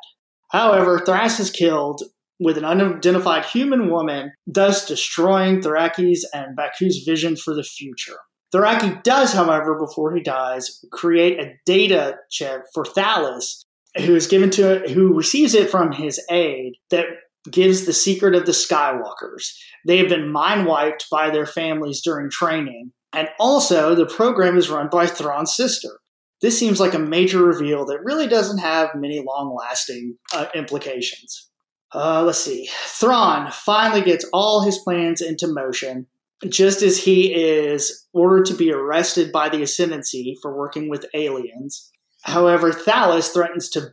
[0.49, 2.03] However, Thras is killed
[2.39, 8.17] with an unidentified human woman, thus destroying Thraki's and Baku's vision for the future.
[8.53, 13.63] Thraki does, however, before he dies, create a data chip for Thalias,
[13.97, 17.05] who is given to who receives it from his aide that
[17.49, 19.53] gives the secret of the Skywalkers.
[19.85, 24.69] They have been mind wiped by their families during training, and also the program is
[24.69, 25.99] run by Thrawn's sister.
[26.41, 31.49] This seems like a major reveal that really doesn't have many long lasting uh, implications.
[31.93, 32.69] Uh, let's see.
[32.85, 36.07] Thrawn finally gets all his plans into motion
[36.47, 41.91] just as he is ordered to be arrested by the Ascendancy for working with aliens.
[42.21, 43.89] However, Thalias threatens to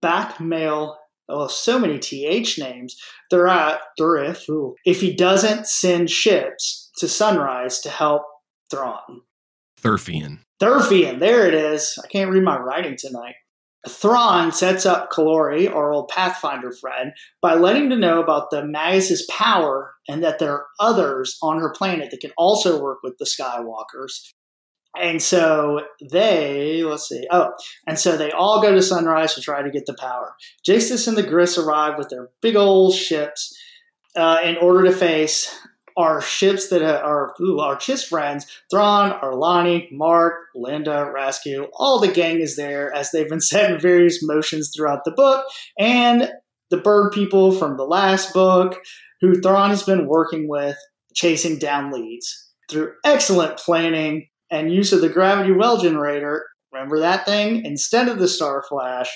[0.00, 0.96] blackmail
[1.28, 2.96] oh, so many TH names,
[3.32, 3.78] Thurif,
[4.84, 8.22] if he doesn't send ships to Sunrise to help
[8.70, 9.22] Thrawn.
[9.82, 10.40] Thurfian.
[10.60, 11.98] Thurfian, there it is.
[12.02, 13.34] I can't read my writing tonight.
[13.88, 19.26] Thrawn sets up Qilori, our old Pathfinder friend, by letting to know about the Magus's
[19.28, 23.24] power and that there are others on her planet that can also work with the
[23.24, 24.32] Skywalkers.
[24.96, 27.52] And so they, let's see, oh,
[27.86, 30.36] and so they all go to Sunrise to try to get the power.
[30.68, 33.58] Jixtus and the Grysk arrive with their big old ships
[34.14, 35.58] uh, in order to face
[35.96, 42.12] our ships that are ooh, our Chiss friends, Thrawn, Ar'alani, Mark, Linda, Rasku, all the
[42.12, 45.46] gang is there as they've been set in various motions throughout the book,
[45.78, 46.30] and
[46.70, 48.80] the bird people from the last book,
[49.20, 50.76] who Thrawn has been working with,
[51.14, 52.50] chasing down leads.
[52.70, 57.64] Through excellent planning and use of the gravity well generator, remember that thing?
[57.64, 59.10] Instead of the star flash,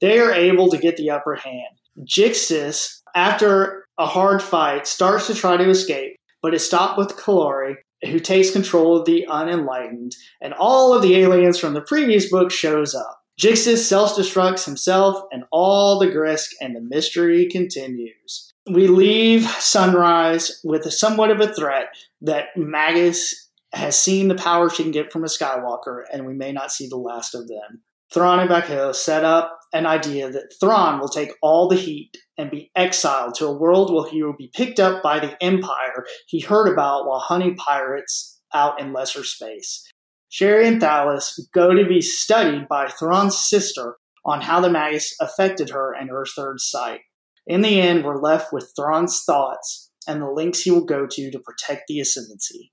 [0.00, 1.80] they are able to get the upper hand.
[2.04, 7.76] Jixtus, after a hard fight, starts to try to escape, but is stopped with Qilori,
[8.04, 12.50] who takes control of the unenlightened, and all of the aliens from the previous book
[12.50, 13.22] shows up.
[13.40, 18.52] Jixtus self-destructs himself and all the Grysk, and the mystery continues.
[18.70, 21.86] We leave Sunrise with a somewhat of a threat
[22.20, 26.52] that Magus has seen the power she can get from a Skywalker, and we may
[26.52, 27.82] not see the last of them.
[28.12, 32.50] Thrawn and Baku set up an idea that Thrawn will take all the heat and
[32.50, 36.40] be exiled to a world where he will be picked up by the Empire he
[36.40, 39.88] heard about while hunting pirates out in lesser space.
[40.28, 45.70] Che'ri and Thalias go to be studied by Thrawn's sister on how the Magus affected
[45.70, 47.00] her and her third sight.
[47.46, 51.30] In the end, we're left with Thrawn's thoughts and the links he will go to
[51.30, 52.72] to protect the Ascendancy.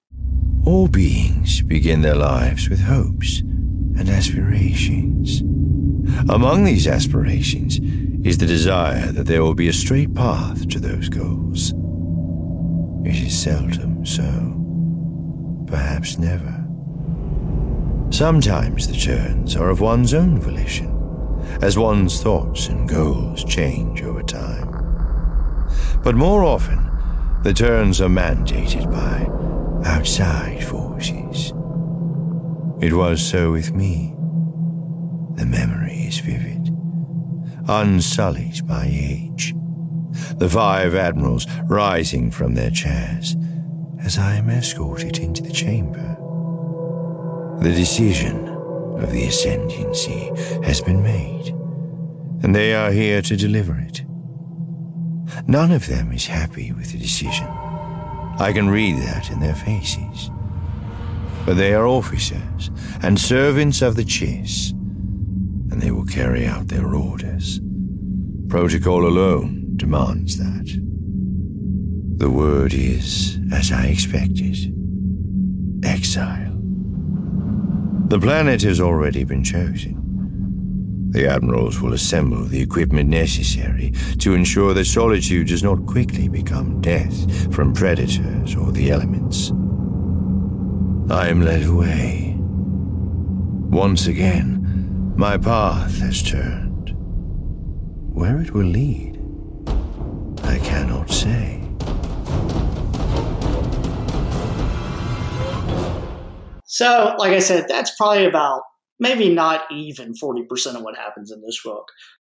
[0.65, 3.43] All beings begin their lives with hopes
[3.97, 5.41] and aspirations.
[6.29, 7.79] Among these aspirations
[8.25, 11.73] is the desire that there will be a straight path to those goals.
[13.05, 16.65] It is seldom so, perhaps never.
[18.09, 20.93] Sometimes the turns are of one's own volition,
[21.61, 24.67] as one's thoughts and goals change over time.
[26.03, 26.89] But more often,
[27.43, 29.27] the turns are mandated by
[29.87, 30.86] outside forces.
[32.79, 34.13] It was so with me.
[35.35, 36.69] The memory is vivid,
[37.67, 39.55] unsullied by age.
[40.37, 43.35] The five admirals rising from their chairs
[43.99, 46.15] as I am escorted into the chamber.
[47.61, 50.31] The decision of the Ascendancy
[50.63, 51.49] has been made,
[52.43, 54.03] and they are here to deliver it.
[55.47, 57.47] None of them is happy with the decision.
[58.39, 60.29] I can read that in their faces.
[61.47, 62.69] But they are officers
[63.01, 64.71] and servants of the Chiss,
[65.71, 67.61] and they will carry out their orders.
[68.49, 70.67] Protocol alone demands that.
[72.17, 74.57] The word is, as I expected,
[75.85, 76.59] exile.
[78.09, 80.03] The planet has already been chosen.
[81.11, 86.81] The admirals will assemble the equipment necessary to ensure that solitude does not quickly become
[86.81, 89.53] death from predators or the elements.
[91.09, 92.35] I am led away.
[92.37, 96.93] Once again, my path has turned.
[98.13, 99.17] Where it will lead,
[100.43, 101.63] I cannot say.
[106.65, 108.63] So, like I said, that's probably about
[108.99, 111.85] maybe not even 40% of what happens in this book.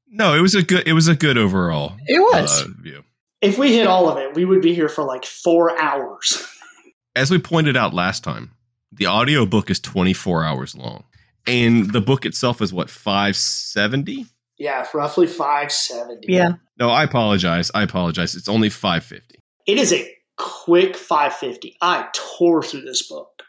[0.10, 0.88] No, it was a good.
[0.88, 1.94] It was a good overall.
[2.08, 2.62] It was.
[2.64, 3.04] uh, view.
[3.42, 6.46] If we hit all of it, we would be here for like four hours.
[7.16, 8.52] As we pointed out last time,
[8.98, 11.04] the audiobook is 24 hours long,
[11.48, 14.26] and the book itself is what 570.
[14.58, 16.32] yeah, roughly 570.
[16.32, 16.54] yeah.
[16.78, 17.72] No, I apologize.
[17.74, 18.36] I apologize.
[18.36, 19.40] It's only 550.
[19.66, 21.78] It is a quick 550.
[21.82, 23.44] I tore through this book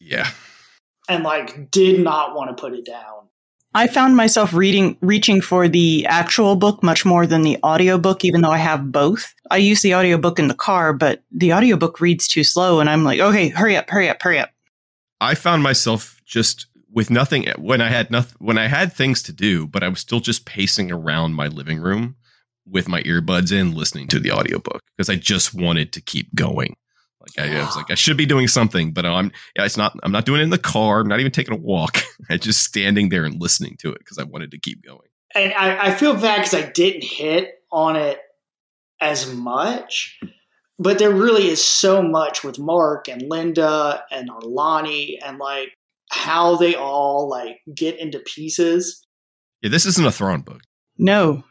[0.00, 0.30] Yeah.
[1.08, 3.28] and like did not want to put it down.
[3.74, 8.40] I found myself reading reaching for the actual book much more than the audiobook even
[8.40, 9.32] though I have both.
[9.50, 13.04] I use the audiobook in the car, but the audiobook reads too slow and I'm
[13.04, 14.50] like, "Okay, hurry up, hurry up, hurry up."
[15.20, 19.32] I found myself just with nothing when I had nothing when I had things to
[19.32, 22.16] do, but I was still just pacing around my living room
[22.66, 26.76] with my earbuds in, listening to the audiobook because I just wanted to keep going.
[27.20, 29.94] Like I, I was like, I should be doing something, but I'm it's not.
[30.02, 31.00] I'm not doing it in the car.
[31.00, 31.98] I'm not even taking a walk.
[32.30, 35.08] I'm just standing there and listening to it because I wanted to keep going.
[35.34, 38.18] And I, I feel bad because I didn't hit on it
[39.00, 40.18] as much.
[40.82, 45.74] But there really is so much with Mark and Linda and Arlani and like
[46.10, 49.04] how they all like get into pieces.
[49.60, 50.62] Yeah, this isn't a Thrawn book.
[50.96, 51.44] No.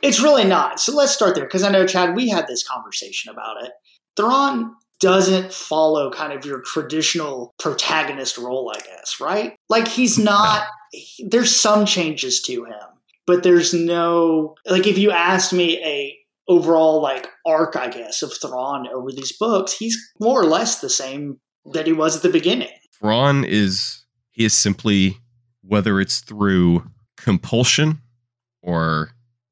[0.00, 0.78] It's really not.
[0.80, 3.72] So let's start there because I know Chad, we had this conversation about it.
[4.16, 9.56] Thrawn doesn't follow kind of your traditional protagonist role, I guess, right?
[9.68, 10.68] Like he's not.
[10.92, 12.86] he- there's some changes to him,
[13.26, 16.16] but there's no like if you asked me a
[16.48, 20.90] overall like arc, I guess, of Thrawn over these books, he's more or less the
[20.90, 21.38] same
[21.72, 22.72] that he was at the beginning.
[22.98, 25.18] Thrawn is he is simply
[25.62, 26.84] whether it's through
[27.16, 28.00] compulsion
[28.62, 29.10] or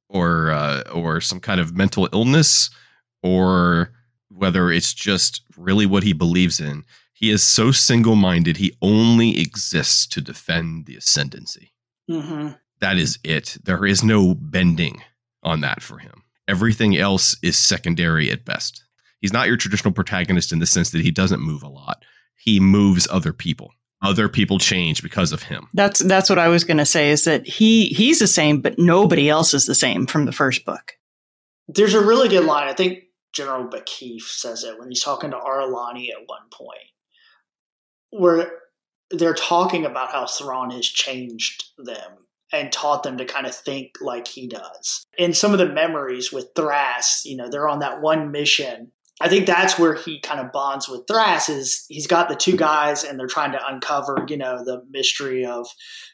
[0.09, 2.70] or uh, or some kind of mental illness
[3.22, 3.92] or
[4.29, 6.85] whether it's just really what he believes in.
[7.12, 8.57] He is so single-minded.
[8.57, 11.72] He only exists to defend the ascendancy.
[12.11, 12.53] Mm-hmm.
[12.81, 13.59] That is it.
[13.62, 15.03] There is no bending
[15.42, 16.22] on that for him.
[16.50, 18.82] Everything else is secondary at best.
[19.20, 22.04] He's not your traditional protagonist in the sense that he doesn't move a lot.
[22.34, 23.72] He moves other people.
[24.02, 25.68] Other people change because of him.
[25.74, 28.80] That's that's what I was going to say is that he he's the same but
[28.80, 30.94] nobody else is the same from the first book.
[31.68, 32.66] There's a really good line.
[32.66, 36.80] I think General Ba'kif says it when he's talking to Arlani at one point,
[38.10, 38.50] where
[39.12, 43.94] they're talking about how Thrawn has changed them and taught them to kind of think
[44.00, 45.04] like he does.
[45.18, 48.90] In some of the memories with Thrass, you know, they're on that one mission.
[49.20, 52.56] I think that's where he kind of bonds with Thrass is he's got the two
[52.56, 55.66] guys and they're trying to uncover, you know, the mystery of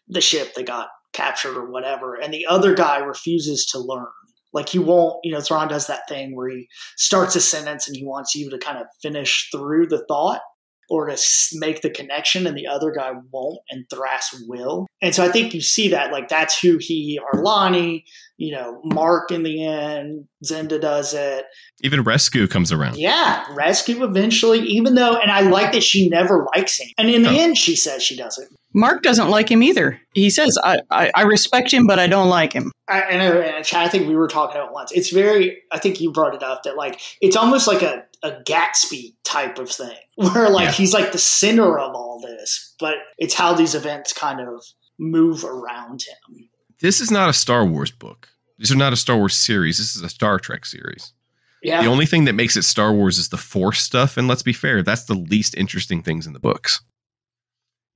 [0.08, 2.14] the ship that got captured or whatever.
[2.14, 4.06] And the other guy refuses to learn.
[4.52, 7.96] Like he won't, you know, Thrawn does that thing where he starts a sentence and
[7.96, 10.40] he wants you to kind of finish through the thought
[10.88, 11.18] or to
[11.54, 14.86] make the connection, and the other guy won't, and Thrass will.
[15.02, 18.04] And so I think you see that, like that's who he, Arlani,
[18.36, 21.44] you know, Mark in the end, Zenda does it.
[21.82, 22.98] Even Roscu comes around.
[22.98, 26.88] Yeah, Roscu eventually, even though, and I like that she never likes him.
[26.98, 27.38] And in the No.
[27.38, 28.48] end, she says she doesn't.
[28.76, 29.98] Mark doesn't like him either.
[30.12, 32.70] He says, I, I, I respect him, but I don't like him.
[32.88, 34.92] I, I know, and uh, I think we were talking about it once.
[34.92, 38.32] It's very, I think you brought it up that like it's almost like a, a
[38.44, 40.72] Gatsby type of thing, where like Yeah.
[40.72, 44.62] he's like the center of all this, but it's how these events kind of
[44.98, 46.48] move around him.
[46.80, 48.28] This is not a Star Wars book.
[48.58, 49.78] These are not a Star Wars series.
[49.78, 51.14] This is a Star Trek series.
[51.62, 54.42] Yeah, The only thing that makes it Star Wars is the Force stuff, and let's
[54.42, 56.82] be fair, that's the least interesting things in the books.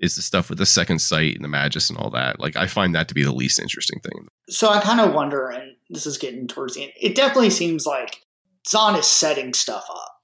[0.01, 2.41] Is the stuff with the second sight and the Magus and all that.
[2.41, 4.29] Like I find that to be the least interesting thing.
[4.49, 6.93] so I kind of wonder, and this is getting towards the end.
[7.01, 8.23] It definitely seems like
[8.67, 10.17] Zahn is setting stuff up.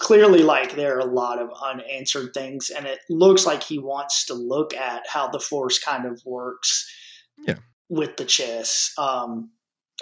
[0.00, 4.26] Clearly, like there are a lot of unanswered things, and it looks like he wants
[4.26, 6.86] to look at how the Force kind of works.
[7.46, 7.56] Yeah.
[7.88, 9.50] with the chess, um,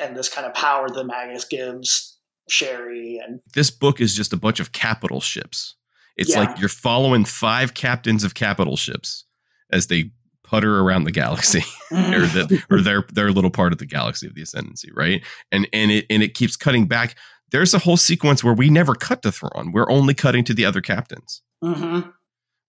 [0.03, 2.19] and this kind of power the Magus gives
[2.51, 5.77] Che'ri, and This book is just a bunch of capital ships.
[6.21, 6.41] It's Yeah.
[6.41, 9.25] like you're following five captains of capital ships
[9.73, 10.13] as they
[10.45, 14.35] putter around the galaxy or the or their their little part of the galaxy of
[14.35, 15.23] the ascendancy, right?
[15.51, 17.17] And and it and it keeps cutting back.
[17.51, 19.73] There's a whole sequence where we never cut to Thrawn.
[19.73, 22.13] We're only cutting to the other captains Mhm.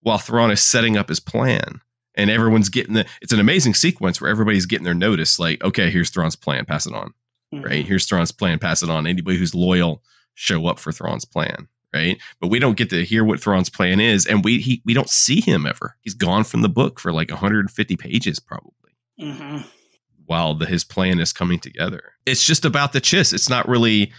[0.00, 1.80] while Thrawn is setting up his plan.
[2.14, 5.90] And everyone's getting the it's an amazing sequence where everybody's getting their notice, like, okay,
[5.90, 7.12] here's Thrawn's plan, pass it on.
[7.54, 7.64] Mhm.
[7.64, 7.86] Right?
[7.86, 9.06] Here's Thrawn's plan, pass it on.
[9.06, 10.02] Anybody who's loyal,
[10.34, 11.68] show up for Thrawn's plan.
[11.94, 12.18] Right.
[12.40, 15.10] But we don't get to hear what Thrawn's plan is, and we he, we don't
[15.10, 15.94] see him ever.
[16.00, 18.72] He's gone from the book for like 150 pages, probably
[19.20, 19.66] Mhm.
[20.24, 22.14] while the, his plan is coming together.
[22.24, 23.34] It's just about the Chiss.
[23.34, 24.10] It's not really,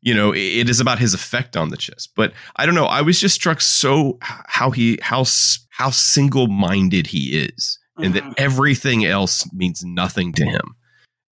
[0.00, 2.08] you know, it, it is about his effect on the Chiss.
[2.16, 2.86] But I don't know.
[2.86, 5.24] I was just struck so how he how
[5.68, 8.34] how single minded he is, and that Mhm.
[8.38, 10.74] everything else means nothing to him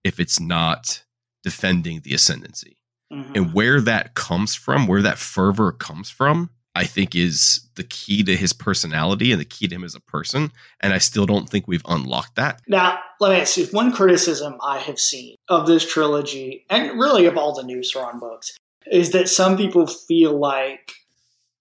[0.05, 1.03] if it's not
[1.43, 2.76] defending the ascendancy.
[3.13, 3.37] Mhm.
[3.37, 8.23] And where that comes from, where that fervor comes from, I think is the key
[8.25, 10.53] to his personality and the key to him as a person.
[10.81, 12.61] And I still don't think we've unlocked that.
[12.69, 17.27] Now, let me ask you one criticism I have seen of this trilogy, and really
[17.27, 18.57] of all the new Thrawn books,
[18.91, 20.93] is that some people feel like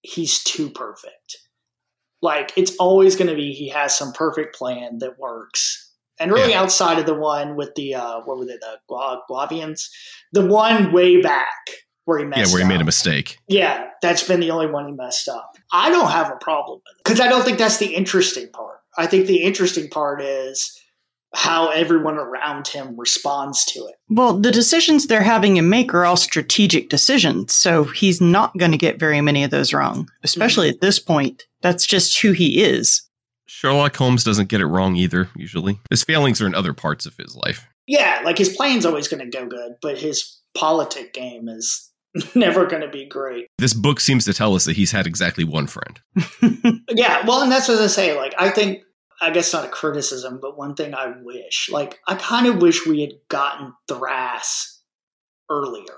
[0.01, 1.37] he's too perfect.
[2.21, 5.84] Like it's always going to be he has some perfect plan that works.
[6.19, 6.61] And really, Yeah.
[6.61, 9.89] outside of the one with the uh, what were they, the Gua- Guavians,
[10.31, 11.49] the one way back
[12.05, 12.69] where he messed yeah, where he up.
[12.69, 13.37] made a mistake.
[13.47, 15.55] Yeah, that's been the only one he messed up.
[15.73, 18.79] I don't have a problem with it because I don't think that's the interesting part.
[18.97, 20.79] I think the interesting part is
[21.33, 23.95] how everyone around him responds to it.
[24.09, 28.71] Well, the decisions they're having him make are all strategic decisions, so he's not going
[28.71, 31.43] to get very many of those wrong, especially at this point.
[31.61, 33.01] That's just who he is.
[33.47, 35.79] Sherlock Holmes doesn't get it wrong either, usually.
[35.89, 37.67] His failings are in other parts of his life.
[37.87, 41.91] Yeah, like his plan's always going to go good, but his politic game is
[42.35, 43.47] never going to be great.
[43.59, 45.99] This book seems to tell us that he's had exactly one friend.
[46.89, 48.15] Yeah, well, and that's what I say.
[48.17, 48.83] Like, I think,
[49.19, 52.85] I guess not a criticism, but one thing I wish, like, I kind of wish
[52.85, 54.79] we had gotten Thrass
[55.49, 55.97] earlier.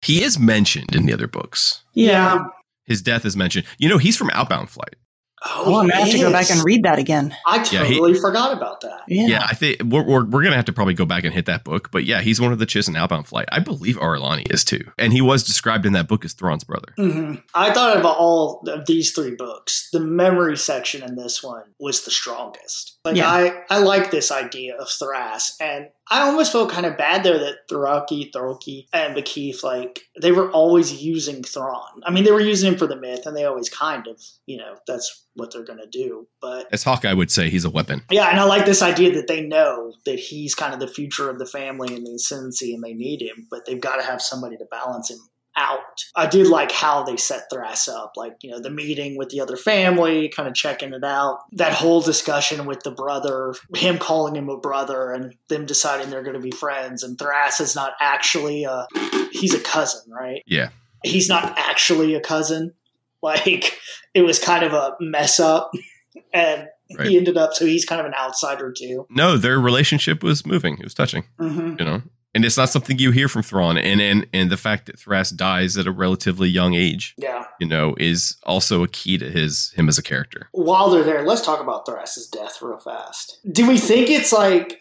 [0.00, 1.82] He is mentioned in the other books.
[1.92, 2.44] Yeah.
[2.86, 3.66] His death is mentioned.
[3.78, 4.96] You know, he's from Outbound Flight.
[5.42, 7.34] Oh, I'm going to have to go back and read that again.
[7.46, 9.00] I Yeah, he- totally forgot about that.
[9.08, 9.26] Yeah.
[9.26, 11.46] Yeah, I think we're, we're, we're going to have to probably go back and hit
[11.46, 11.90] that book.
[11.90, 13.48] But yeah, he's one of the Chiss in Outbound Flight.
[13.50, 14.82] I believe Arlani is too.
[14.98, 16.92] And he was described in that book as Thrawn's brother.
[16.96, 19.88] hmm I thought about all of these three books.
[19.92, 22.98] The memory section in this one was the strongest.
[23.04, 23.30] Like Yeah.
[23.30, 27.38] I, I like this idea of Thrass, and I almost felt kind of bad there
[27.38, 32.00] that Thraki, Throki, and Bekeith, like they were always using Thrawn.
[32.04, 34.56] I mean, they were using him for the myth, and they always kind of, you
[34.56, 36.26] know, that's what they're gonna do.
[36.40, 38.02] But As Hawkeye would say, he's a weapon.
[38.10, 41.30] yeah, and I like this idea that they know that he's kind of the future
[41.30, 44.20] of the family and the ascendancy, and they need him, but they've got to have
[44.20, 45.18] somebody to balance him
[45.56, 46.04] out.
[46.14, 49.40] I did like how they set Thrass up, like, you know, the meeting with the
[49.40, 51.40] other family, kind of checking it out.
[51.52, 56.22] That whole discussion with the brother, him calling him a brother, and them deciding they're
[56.22, 57.02] going to be friends.
[57.02, 58.86] And Thrass is not actually a,
[59.32, 60.42] he's a cousin, right?
[60.46, 60.70] Yeah.
[61.04, 62.72] He's not actually a cousin.
[63.22, 63.78] Like,
[64.14, 65.70] it was kind of a mess up.
[66.32, 67.06] And Right.
[67.08, 69.06] he ended up, so he's kind of an outsider too.
[69.10, 70.74] No, their relationship was moving.
[70.78, 71.76] It was touching, Mm-hmm.
[71.78, 72.02] you know?
[72.34, 73.76] And it's not something you hear from Thrawn.
[73.76, 77.44] And, and, and the fact that Thrass dies at a relatively young age, Yeah.
[77.58, 80.48] you know, is also a key to his him as a character.
[80.52, 83.38] While they're there, let's talk about Thrass's death real fast.
[83.50, 84.78] Do we think it's like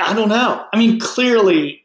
[0.00, 0.64] I don't know.
[0.72, 1.84] I mean, clearly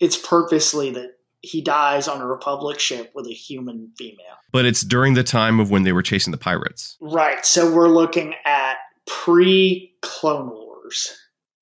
[0.00, 4.16] it's purposely that he dies on a Republic ship with a human female.
[4.52, 6.96] But it's during the time of when they were chasing the pirates.
[7.00, 7.44] Right.
[7.46, 11.16] So we're looking at pre Clone Wars,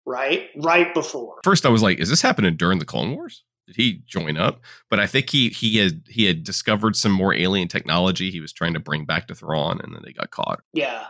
[0.07, 0.49] right?
[0.57, 1.41] Right before.
[1.45, 3.43] First, I was like, "Is this happening during the Clone Wars?
[3.67, 7.35] Did he join up?" But I think he he had he had discovered some more
[7.35, 8.31] alien technology.
[8.31, 10.63] He was trying to bring back to Thrawn, and then they got caught.
[10.73, 11.07] Yeah.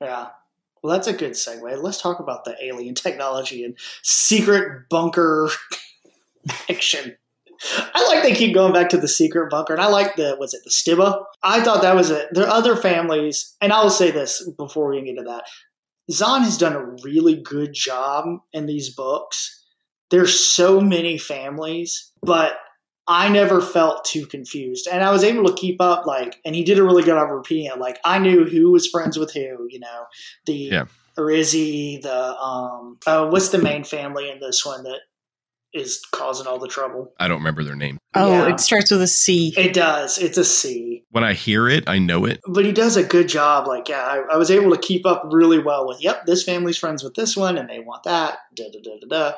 [0.00, 0.28] Yeah.
[0.82, 1.80] Well, that's a good segue.
[1.80, 5.48] Let's talk about the alien technology and secret bunker
[6.68, 7.16] action.
[7.94, 10.52] I like they keep going back to the secret bunker, and I like the was
[10.52, 11.24] it the Stiba?
[11.44, 12.28] I thought that was it.
[12.32, 15.44] There are other families, and I will say this before we get into that.
[16.10, 19.64] Zahn has done a really good job in these books.
[20.10, 22.54] There's so many families, but
[23.08, 24.86] I never felt too confused.
[24.90, 27.30] And I was able to keep up, like, and he did a really good job
[27.30, 27.78] of repeating it.
[27.78, 30.04] Like, I knew who was friends with who, you know,
[30.46, 30.84] the Yeah.
[31.18, 35.00] Rizzy, the, um, oh, what's the main family in this one that
[35.74, 37.12] is causing all the trouble?
[37.18, 37.98] I don't remember their name.
[38.14, 38.52] Oh, Yeah.
[38.52, 39.54] it starts with a C.
[39.56, 40.18] It does.
[40.18, 41.04] It's a C.
[41.10, 42.40] When I hear it, I know it.
[42.46, 43.66] But he does a good job.
[43.66, 46.78] Like, yeah, I, I was able to keep up really well with, yep, this family's
[46.78, 48.38] friends with this one and they want that.
[48.54, 49.36] Da, da, da, da, da.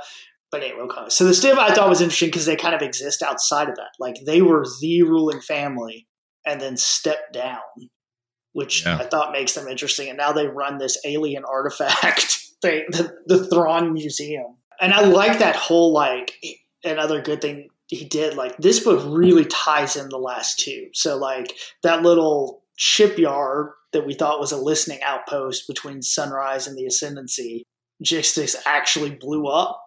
[0.51, 1.09] But anyway, okay.
[1.09, 3.91] So the Stiba I thought was interesting because they kind of exist outside of that.
[3.99, 6.07] Like, they were the ruling family
[6.47, 7.59] and then stepped down,
[8.53, 8.99] which Yeah.
[8.99, 10.09] I thought makes them interesting.
[10.09, 14.54] And now they run this alien artifact they, the, the Thrawn Museum.
[14.81, 16.37] And I like that whole, like,
[16.85, 20.89] another good thing he did, like, this book really ties in the last two.
[20.93, 26.77] So, like, that little shipyard that we thought was a listening outpost between Sunrise and
[26.77, 27.63] the Ascendancy,
[28.03, 29.81] Jixtus actually blew up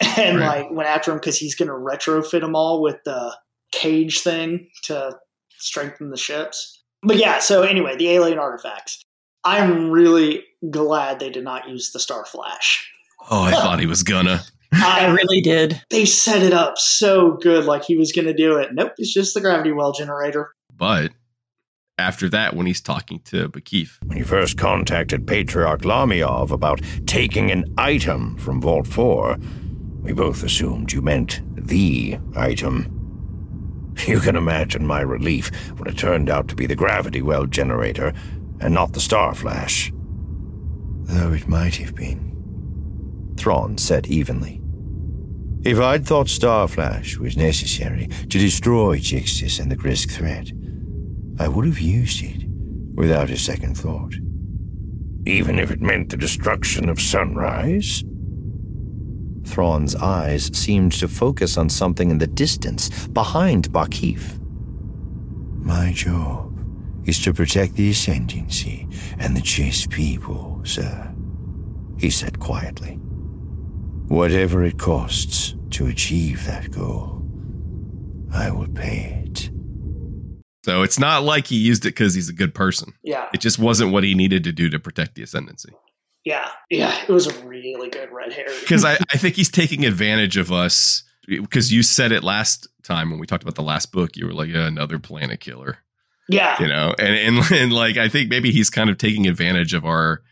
[0.16, 0.60] and Right.
[0.62, 3.34] like went after him because he's going to retrofit them all with the
[3.72, 5.18] cage thing to
[5.58, 6.82] strengthen the ships.
[7.02, 9.02] But yeah, so anyway, the alien artifacts.
[9.44, 12.88] I'm really glad they did not use the Star Flash.
[13.30, 14.42] Oh, I thought he was gonna.
[14.72, 15.80] I I, really did.
[15.90, 18.74] they set it up so good, like he was going to do it.
[18.74, 20.54] Nope, it's just the gravity well generator.
[20.76, 21.12] But
[21.98, 27.50] after that, when he's talking to Ba'kif, When you first contacted Patriarch Lamiov about taking
[27.50, 29.36] an item from Vault 4,
[30.02, 32.94] we both assumed you meant the item.
[34.06, 38.12] You can imagine my relief when it turned out to be the gravity well generator
[38.60, 39.92] and not the star flash.
[41.04, 42.27] Though it might have been.
[43.38, 44.60] Thrawn said evenly.
[45.64, 50.50] If I'd thought Starflash was necessary to destroy Jixtus and the Grysk threat,
[51.38, 52.44] I would have used it
[52.94, 54.14] without a second thought.
[55.24, 58.02] Even if it meant the destruction of Sunrise?
[59.44, 64.38] Thrawn's eyes seemed to focus on something in the distance behind Ba'kif.
[65.64, 66.58] My job
[67.06, 71.14] is to protect the Ascendancy and the Chiss people, sir,
[71.98, 72.98] he said quietly.
[74.08, 77.22] Whatever it costs to achieve that goal,
[78.32, 79.50] I will pay it.
[80.64, 82.94] so it's not like he used it because he's a good person.
[83.02, 85.72] Yeah, It just wasn't what he needed to do to protect the ascendancy.
[86.24, 86.98] yeah, yeah.
[87.06, 88.54] It was a really good red herring.
[88.60, 91.04] Because I, I think he's taking advantage of us.
[91.26, 94.32] Because you said it last time when we talked about the last book, you were
[94.32, 95.78] like, yeah, another planet killer.
[96.30, 99.72] yeah, you know and, and and like i think maybe he's kind of taking advantage
[99.74, 100.22] of our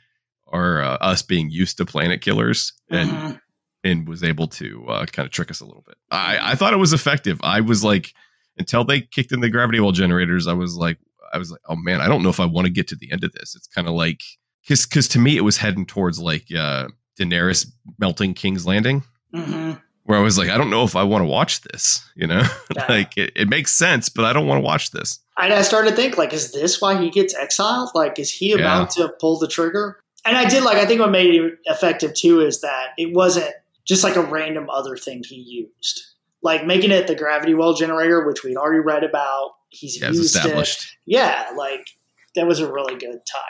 [0.48, 3.40] our uh, us being used to planet killers and Mhm.
[3.86, 6.72] And was able to uh, kind of trick us a little bit i i thought
[6.72, 8.12] it was effective i was like
[8.58, 10.98] until they kicked in the gravity well generators i was like
[11.32, 13.10] i was like oh man i don't know if i want to get to the
[13.12, 14.20] end of this it's kind of like
[14.62, 16.86] because because to me it was heading towards like uh
[17.18, 17.66] daenerys
[17.98, 19.02] melting king's landing
[19.34, 19.80] Mhm.
[20.04, 22.42] where i was like i don't know if i want to watch this you know
[22.74, 22.86] Yeah.
[22.88, 25.90] like it, it makes sense but i don't want to watch this And I started
[25.90, 27.90] to think, like, is this why he gets exiled?
[27.94, 30.00] Like, is he about to pull the trigger?
[30.24, 30.78] And I did like.
[30.78, 33.52] I think what made it effective too is that it wasn't
[33.86, 36.02] just like a random other thing he used,
[36.42, 39.52] like making it the gravity well generator, which we'd already read about.
[39.68, 40.90] He's yeah, used established it.
[41.06, 41.88] Yeah, like
[42.34, 43.40] that was a really good tie.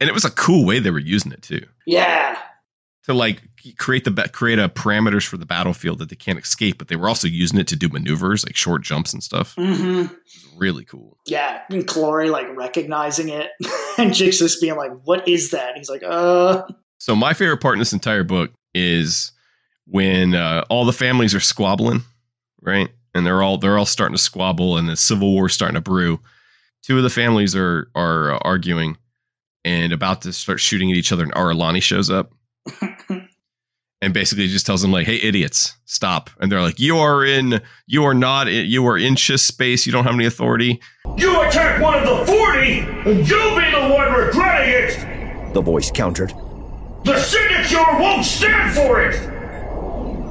[0.00, 2.38] and it was a cool way they were using it too Yeah,
[3.04, 3.42] to like
[3.78, 7.08] create the create a parameters for the battlefield that they can't escape but they were
[7.08, 10.04] also using it to do maneuvers like short jumps and stuff hmm
[10.56, 11.62] really cool yeah.
[11.70, 13.50] And Chloe like recognizing it,
[13.98, 16.62] and Jixtus being like, "What is that?" And he's like, "Uh,
[16.98, 19.32] so my favorite part in this entire book is
[19.86, 22.02] when uh, all the families are squabbling
[22.60, 25.80] right and they're all they're all starting to squabble and the civil war starting to
[25.80, 26.20] brew
[26.82, 28.96] two of the families are are uh, arguing
[29.64, 32.32] and about to start shooting at each other and Ar'alani shows up
[34.02, 37.60] and basically just tells them like, "Hey, idiots, stop!" And they're like, "You are in,
[37.86, 39.86] you are not, in, you are in Chiss space.
[39.86, 40.80] You don't have any authority."
[41.16, 45.54] You attack one of the 40, and you'll be the one regretting it!
[45.54, 46.30] The voice countered.
[47.04, 49.35] The Syndicure won't stand for it!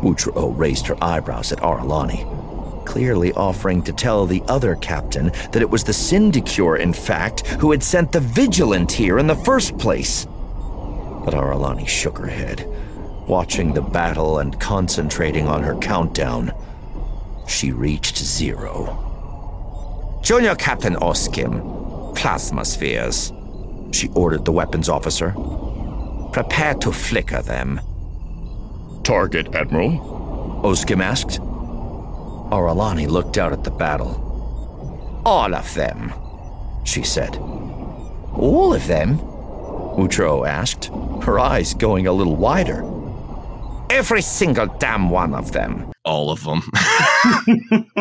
[0.06, 5.70] Wutroow raised her eyebrows at Ar'alani, clearly offering to tell the other captain that it
[5.70, 10.26] was the Syndicure, in fact, who had sent the Vigilant here in the first place.
[10.26, 12.68] But Ar'alani shook her head,
[13.28, 16.54] watching the battle and concentrating on her countdown.
[17.48, 19.02] She reached zero.
[20.24, 23.34] Junior Captain Oskim, plasma spheres,
[23.92, 25.32] she ordered the weapons officer.
[26.32, 27.82] Prepare to flicker them.
[29.06, 30.00] Target, Admiral.
[30.64, 31.40] Oskim asked.
[32.52, 35.22] Ar'alani looked out at the battle.
[35.24, 36.12] All of them,
[36.86, 37.36] she said.
[38.34, 39.20] All of them?
[39.20, 40.86] Wutroow asked,
[41.24, 42.84] her eyes going a little wider.
[43.92, 45.92] Every single damn one of them.
[46.04, 46.62] All of them,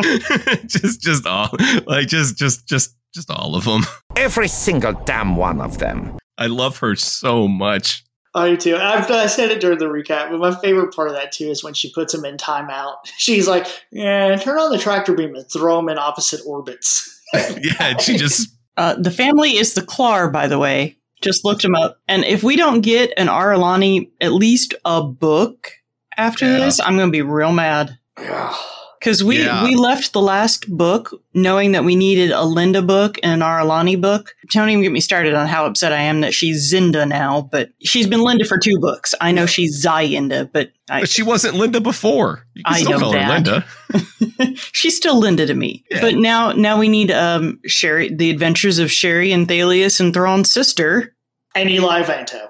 [0.65, 1.49] just just all
[1.85, 3.83] like just just just just all of them.
[4.15, 6.17] Every single damn one of them.
[6.37, 8.04] I love her so much.
[8.35, 8.75] I do too.
[8.75, 11.63] I've, I said it during the recap, but my favorite part of that too is
[11.63, 12.95] when she puts him in timeout.
[13.17, 17.97] She's like, "Yeah, turn on the tractor beam and throw him in opposite orbits." yeah,
[17.97, 20.97] she just Uh, the family is the Clarr, by the way.
[21.21, 21.97] Just looked him up.
[22.09, 25.71] And if we don't get an Ar'alani at least a book
[26.17, 26.57] after Yeah.
[26.65, 27.97] this, I'm going to be real mad.
[28.19, 28.53] Yeah.
[28.99, 29.63] Because we, Yeah.
[29.63, 33.99] we left the last book knowing that we needed a Linda book and an Ar'alani
[33.99, 34.33] book.
[34.51, 37.69] Don't even get me started on how upset I am that she's Zinda now, but
[37.83, 39.13] she's been Linda for two books.
[39.21, 42.45] I know she's Zayinda, but I, But she wasn't Linda before.
[42.55, 43.65] You can I still know call her that.
[43.93, 44.55] Linda.
[44.73, 45.83] she's still Linda to me.
[45.91, 46.01] Yeah.
[46.01, 50.51] But now now we need um Che'ri the adventures of Che'ri and Thalias and Thrawn's
[50.51, 51.13] sister
[51.55, 52.47] And Eli Vanto.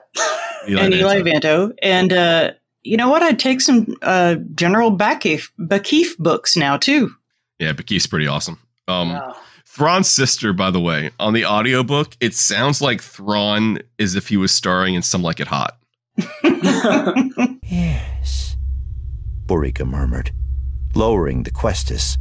[0.68, 1.72] and Eli Vanto.
[1.82, 2.52] And uh
[2.86, 3.22] you know what?
[3.24, 7.12] I'd take some uh General Ba'kif Ba'kif books now too.
[7.60, 8.60] Yeah, Ba'kif's pretty awesome.
[8.88, 9.36] Um, Wow.
[9.68, 14.38] Thrawn's sister, by the way, on the audiobook, it sounds like Thrawn as if he
[14.38, 15.78] was starring in Some Like It Hot.
[17.64, 18.56] Yes,
[19.46, 20.32] Borica murmured,
[20.94, 22.18] lowering the questis.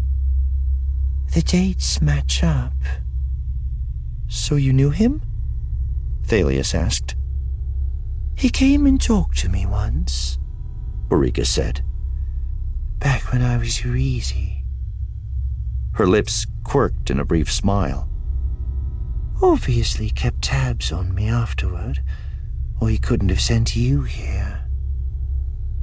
[1.33, 2.73] The dates match up.
[4.29, 5.23] So you knew him?
[6.27, 7.15] Thalias asked.
[8.37, 10.39] He came and talked to me once,
[11.09, 11.83] Borica said.
[12.99, 14.65] Back when I was your easy.
[15.93, 18.09] Her lips quirked in a brief smile.
[19.43, 22.01] Obviously kept tabs on me afterward,
[22.81, 24.69] or he couldn't have sent you here.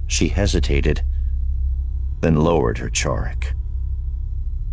[0.07, 1.03] She hesitated,
[2.22, 3.53] then lowered her charic.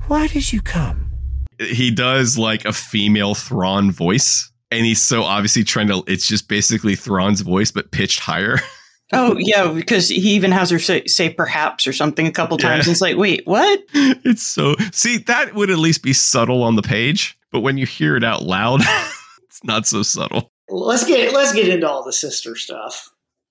[0.07, 1.12] Why did you come?
[1.59, 6.03] He does like a female Thrawn voice, and he's so obviously trying to.
[6.07, 8.59] It's just basically Thrawn's voice, but pitched higher.
[9.12, 12.86] oh yeah, because he even has her say, say perhaps or something a couple times.
[12.86, 12.90] Yeah.
[12.90, 13.80] And it's like, wait, what?
[13.92, 14.74] it's so.
[14.92, 18.24] See, that would at least be subtle on the page, but when you hear it
[18.24, 18.80] out loud,
[19.44, 20.50] it's not so subtle.
[20.68, 23.11] let's get let's get into all the sister stuff.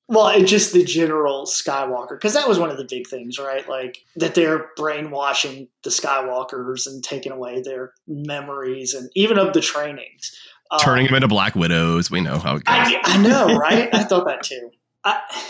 [0.09, 3.67] Well, and just the general Skywalker, because that was one of the big things, right?
[3.67, 9.59] Like that they're brainwashing the Skywalkers and taking away their memories and even of the
[9.59, 10.33] trainings.
[10.71, 12.09] Um, Turning them into Black Widows.
[12.09, 12.75] We know how it goes.
[12.75, 13.93] I, I know, right?
[13.93, 14.71] I thought that too.
[15.07, 15.43] I,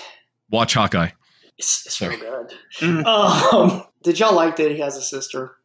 [0.50, 1.10] Watch Hawkeye.
[1.58, 2.18] it's, it's so Sorry.
[2.18, 2.54] good.
[2.80, 3.06] Mm.
[3.06, 5.56] Um, did y'all like that he has a sister?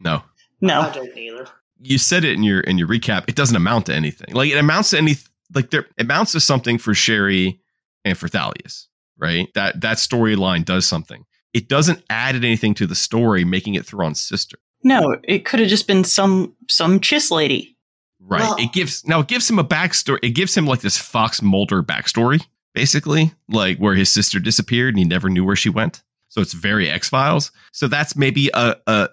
[0.00, 0.22] No.
[0.60, 0.80] No.
[0.80, 1.46] I didn't either.
[1.80, 3.24] you said it in your in your recap.
[3.28, 4.34] It doesn't amount to anything.
[4.34, 5.16] Like it amounts to any
[5.54, 7.58] like there it amounts to something for Che'ri
[8.04, 8.86] and for Thalias,
[9.18, 9.48] right?
[9.54, 11.24] That that storyline does something.
[11.52, 14.56] It doesn't add anything to the story, making it Thrawn's sister.
[14.82, 17.76] No, it could have just been some some chiss lady.
[18.20, 18.40] Right.
[18.40, 20.18] Well- it gives now it gives him a backstory.
[20.22, 22.44] It gives him like this Fox Mulder backstory,
[22.74, 26.02] basically, like where his sister disappeared and he never knew where she went.
[26.28, 27.50] So it's very X Files.
[27.72, 29.08] So that's maybe a, a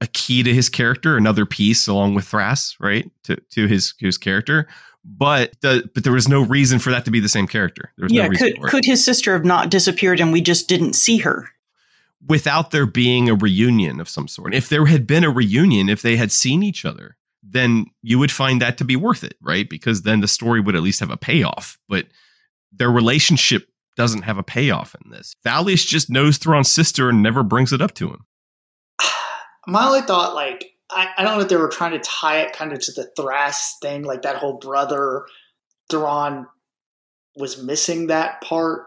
[0.00, 3.10] a key to his character, another piece along with Thrass, right?
[3.24, 4.68] To to his his character.
[5.04, 7.92] But the but there was no reason for that to be the same character.
[7.96, 10.68] There was Yeah, no reason could could his sister have not disappeared and we just
[10.68, 11.48] didn't see her?
[12.28, 14.54] without there being a reunion of some sort.
[14.54, 18.30] If there had been a reunion, if they had seen each other, then you would
[18.30, 19.68] find that to be worth it, right?
[19.68, 21.78] Because then the story would at least have a payoff.
[21.88, 22.06] But
[22.72, 25.36] their relationship doesn't have a payoff in this.
[25.44, 28.24] Thalias just knows Thrawn's sister and never brings it up to him.
[29.66, 32.52] My only thought, like, I, I don't know if they were trying to tie it
[32.52, 35.26] kind of to the Thrass thing, like that whole brother
[35.90, 36.46] Thrawn
[37.36, 38.86] was missing that part,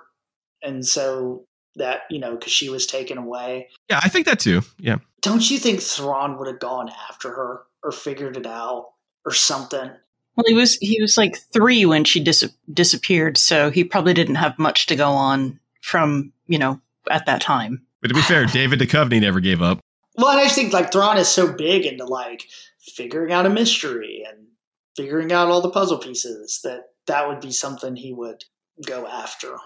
[0.62, 3.70] and so that you know because she was taken away.
[3.90, 4.62] Yeah, I think that too.
[4.80, 4.98] Yeah.
[5.22, 8.92] Don't you think Thrawn would have gone after her or figured it out
[9.26, 9.90] or something?
[10.36, 14.36] Well, he was he was like three when she dis- disappeared, so he probably didn't
[14.36, 17.86] have much to go on from you know at that time.
[18.02, 19.80] But to be fair, David Duchovny never gave up.
[20.18, 22.44] Well, and I just think like Thrawn is so big into like
[22.80, 24.48] figuring out a mystery and
[24.96, 28.44] figuring out all the puzzle pieces that that would be something he would
[28.86, 29.58] go after.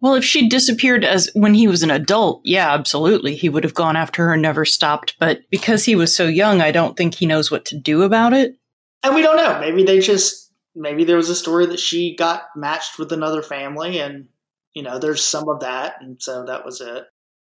[0.00, 3.74] Well, if she disappeared as when he was an adult, yeah, absolutely, he would have
[3.74, 5.16] gone after her and never stopped.
[5.18, 8.32] But because he was so young, I don't think he knows what to do about
[8.32, 8.57] it.
[9.02, 9.60] And we don't know.
[9.60, 13.98] Maybe they just maybe there was a story that she got matched with another family
[13.98, 14.28] and
[14.74, 17.04] you know, there's some of that and so that was it.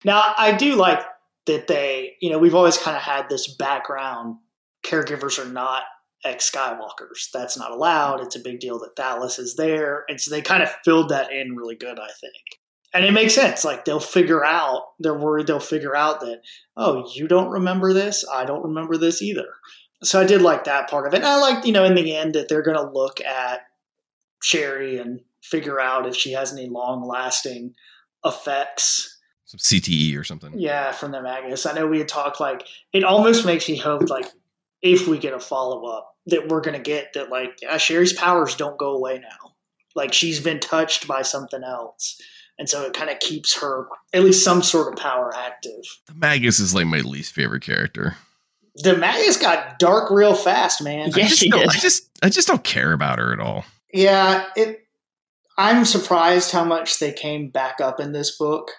[0.05, 1.01] Now, I do like
[1.47, 4.37] that they, you know, we've always kind of had this background
[4.85, 5.83] caregivers are not
[6.25, 7.31] ex Skywalkers.
[7.33, 8.21] That's not allowed.
[8.21, 10.05] It's a big deal that Thalias is there.
[10.09, 12.35] And so they kind of filled that in really good, I think.
[12.95, 13.65] And it makes sense.
[13.65, 16.41] Like they'll figure out, they're worried they'll figure out that,
[16.77, 18.25] oh, you don't remember this?
[18.33, 19.49] I don't remember this either.
[20.03, 21.19] So I did like that part of it.
[21.19, 23.63] And I liked, you know, in the end that they're going to look at
[24.43, 27.75] Che'ri and figure out if she has any long lasting
[28.25, 30.53] effects Some CTE or something.
[30.57, 31.67] yeah, from the Magus.
[31.67, 34.27] I know we had talked like it almost makes me hope like
[34.83, 38.55] if we get a follow up that we're gonna get that like yeah, Che'ri's powers
[38.57, 39.55] don't go away now.
[39.95, 42.21] Like she's been touched by something else.
[42.59, 45.85] And so it kind of keeps her at least some sort of power active.
[46.07, 48.17] The Magus is like my least favorite character.
[48.83, 51.11] The Magus got dark real fast, man.
[51.15, 51.71] Yeah, I just she don't- did.
[51.71, 53.65] I just I just don't care about her at all.
[53.93, 54.81] Yeah, it
[55.57, 58.71] I'm surprised how much they came back up in this book.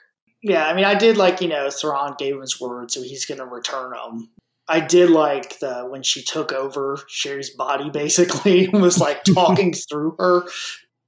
[0.42, 3.26] Yeah, I mean, I did like you know Thrawn gave him his word, so he's
[3.26, 4.30] going to return them.
[4.70, 9.74] I did like the when she took over Che'ri's body, basically, and was like talking
[9.90, 10.44] through her,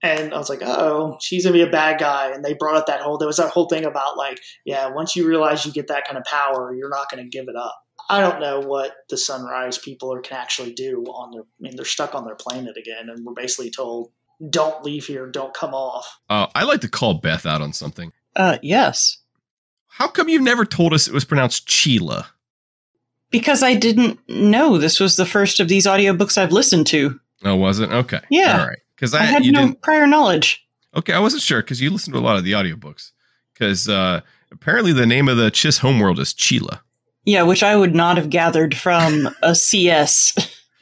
[0.03, 2.31] and I was like, oh, she's gonna be a bad guy.
[2.31, 5.15] And they brought up that whole there was that whole thing about like, yeah, once
[5.15, 7.75] you realize you get that kind of power, you're not going to give it up.
[8.12, 11.41] I don't know what the Sunrise people are, can actually do on their.
[11.41, 14.12] I mean, they're stuck on their planet again, and we're basically told,
[14.49, 18.12] "Don't leave here, don't come off." Uh, I like to call Beth out on something.
[18.36, 19.18] Uh, yes.
[19.88, 22.26] How come you've never told us it was pronounced Chila?
[23.30, 27.18] Because I didn't know this was the first of these audiobooks I've listened to.
[27.45, 27.91] Oh, was it?
[27.91, 28.20] Okay.
[28.30, 28.59] Yeah.
[28.59, 28.80] All right.
[28.95, 29.82] Because I, I, had you no didn't.
[29.82, 30.66] prior knowledge.
[30.95, 33.12] Okay, I wasn't sure because you listened to a lot of the audiobooks.
[33.53, 34.20] Because uh,
[34.51, 36.82] apparently the name of the Chiss homeworld is Chila.
[37.26, 40.36] Yeah, which I would not have gathered from a CS.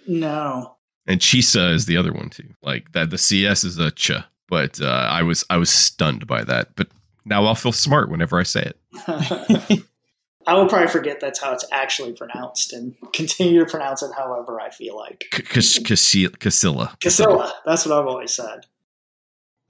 [0.08, 0.76] No.
[1.06, 2.48] and Chisa is the other one too.
[2.64, 4.12] Like that, the CS is a ch.
[4.48, 6.70] But uh, I was I was stunned by that.
[6.76, 6.88] But
[7.26, 9.84] now I'll feel smart whenever I say it.
[10.48, 14.60] I will probably forget that's how it's actually pronounced and continue to pronounce it however
[14.60, 15.26] I feel like.
[15.32, 16.98] K- Kas- Casilla.
[17.00, 18.66] Casilla, that's what I've always said.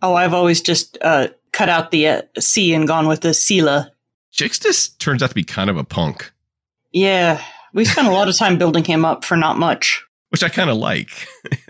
[0.02, 3.90] oh, I've always just uh, cut out the uh, C and gone with the Sela.
[4.34, 6.32] Jixtus turns out to be kind of a punk,
[6.92, 7.42] Yeah,
[7.74, 10.04] we spent a lot of time building him up for not much.
[10.30, 11.10] which I kind of like.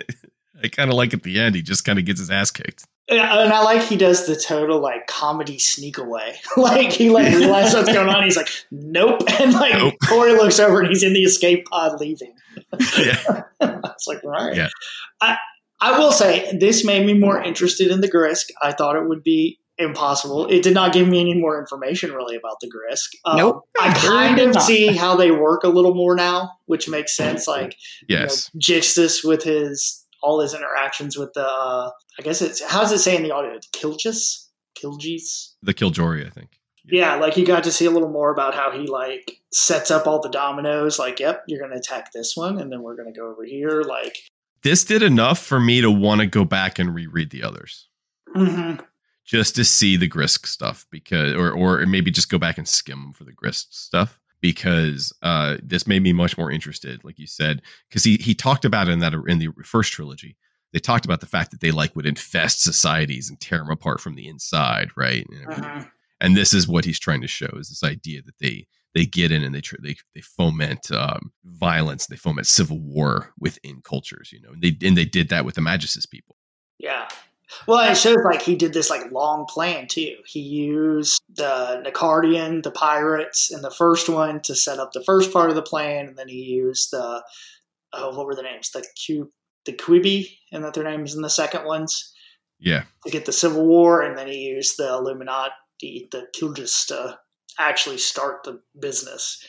[0.63, 2.86] I kind of like at the end he just kind of gets his ass kicked.
[3.09, 6.36] Yeah, And I like he does the total like comedy sneak away.
[6.57, 8.24] like he like realizes what's going on.
[8.24, 9.22] He's like, nope.
[9.39, 9.93] And like Nope.
[10.07, 12.34] Corey looks over and he's in the escape pod leaving.
[12.99, 13.43] yeah.
[13.61, 14.55] it's like, right.
[14.55, 14.67] Yeah.
[15.22, 15.38] I
[15.82, 18.47] I will say this made me more interested in the Grysk.
[18.61, 20.46] I thought it would be impossible.
[20.48, 23.08] It did not give me any more information really about the Grysk.
[23.26, 23.64] Um, Nope.
[23.80, 27.48] I kind of see how they work a little more now, which makes sense.
[27.48, 27.76] Like
[28.08, 28.50] Yes.
[28.54, 32.82] you know, Jixtus with his all his interactions with the uh, I guess it's how
[32.82, 33.58] does it say in the audio?
[33.74, 34.46] Kilgis?
[34.78, 35.54] Kilgis?
[35.64, 36.60] The Killjoy, I think.
[36.92, 40.08] Yeah, like you got to see a little more about how he like sets up
[40.08, 43.30] all the dominoes, like, yep, you're gonna attack this one and then we're gonna go
[43.30, 43.82] over here.
[43.84, 44.18] Like
[44.64, 47.88] This did enough for me to want to go back and reread the others.
[48.36, 48.84] mhm.
[49.30, 53.14] Just to see the Grysk stuff because or or maybe just go back and skim
[53.14, 57.62] for the Grysk stuff because uh this made me much more interested like you said
[57.90, 60.36] because he he talked about it in that in the first trilogy
[60.74, 64.00] they talked about the fact that they like would infest societies and tear them apart
[64.02, 65.64] from the inside right and, everything.
[65.64, 65.92] Mhm.
[66.22, 68.66] and this is what he's trying to show is this idea that they
[68.96, 73.82] they get in and they they they foment um, violence they foment civil war within
[73.84, 76.38] cultures you know and they and they did that with the Magus people
[76.80, 77.08] Yeah.
[77.68, 80.18] Well, it shows like he did this like long plan too.
[80.26, 85.34] He used the Nicardian, the pirates, in the first one to set up the first
[85.34, 87.24] part of the plan, and then he used the
[87.93, 88.72] oh, what were the names?
[88.72, 89.32] The Q,
[89.66, 92.14] the Quibi, and that their names in the second ones
[92.60, 95.54] yeah to get the Civil War, and then he used the Illuminati,
[96.12, 97.18] the Kilgis to
[97.58, 99.45] actually start the business.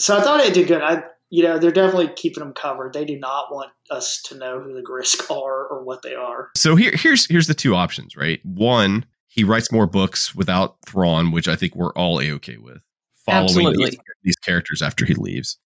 [0.00, 0.82] So I thought it did good.
[0.82, 2.92] I, you know, they're definitely keeping them covered.
[2.92, 6.50] They do not want us to know who the Grysk are or what they are.
[6.56, 8.40] So here, here's here's the two options, right?
[8.44, 12.82] One, he writes more books without Thrawn, which I think we're all a okay with,
[13.26, 15.58] following these, these characters after he leaves,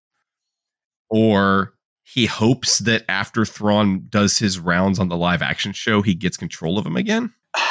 [1.09, 6.13] or he hopes that after Thrawn does his rounds on the live action show, he
[6.13, 7.33] gets control of him again.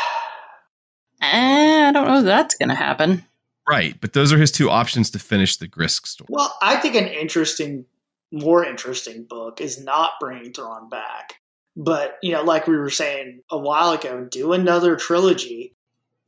[1.24, 3.24] Eh, I don't know if that's going to happen.
[3.68, 6.28] Right, but those are his two options to finish the Grysk story.
[6.30, 7.84] Well, I think an interesting,
[8.32, 11.34] more interesting book is not bringing Thrawn back.
[11.76, 15.74] But, you know, like we were saying a while ago, do another trilogy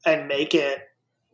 [0.06, 0.78] and make it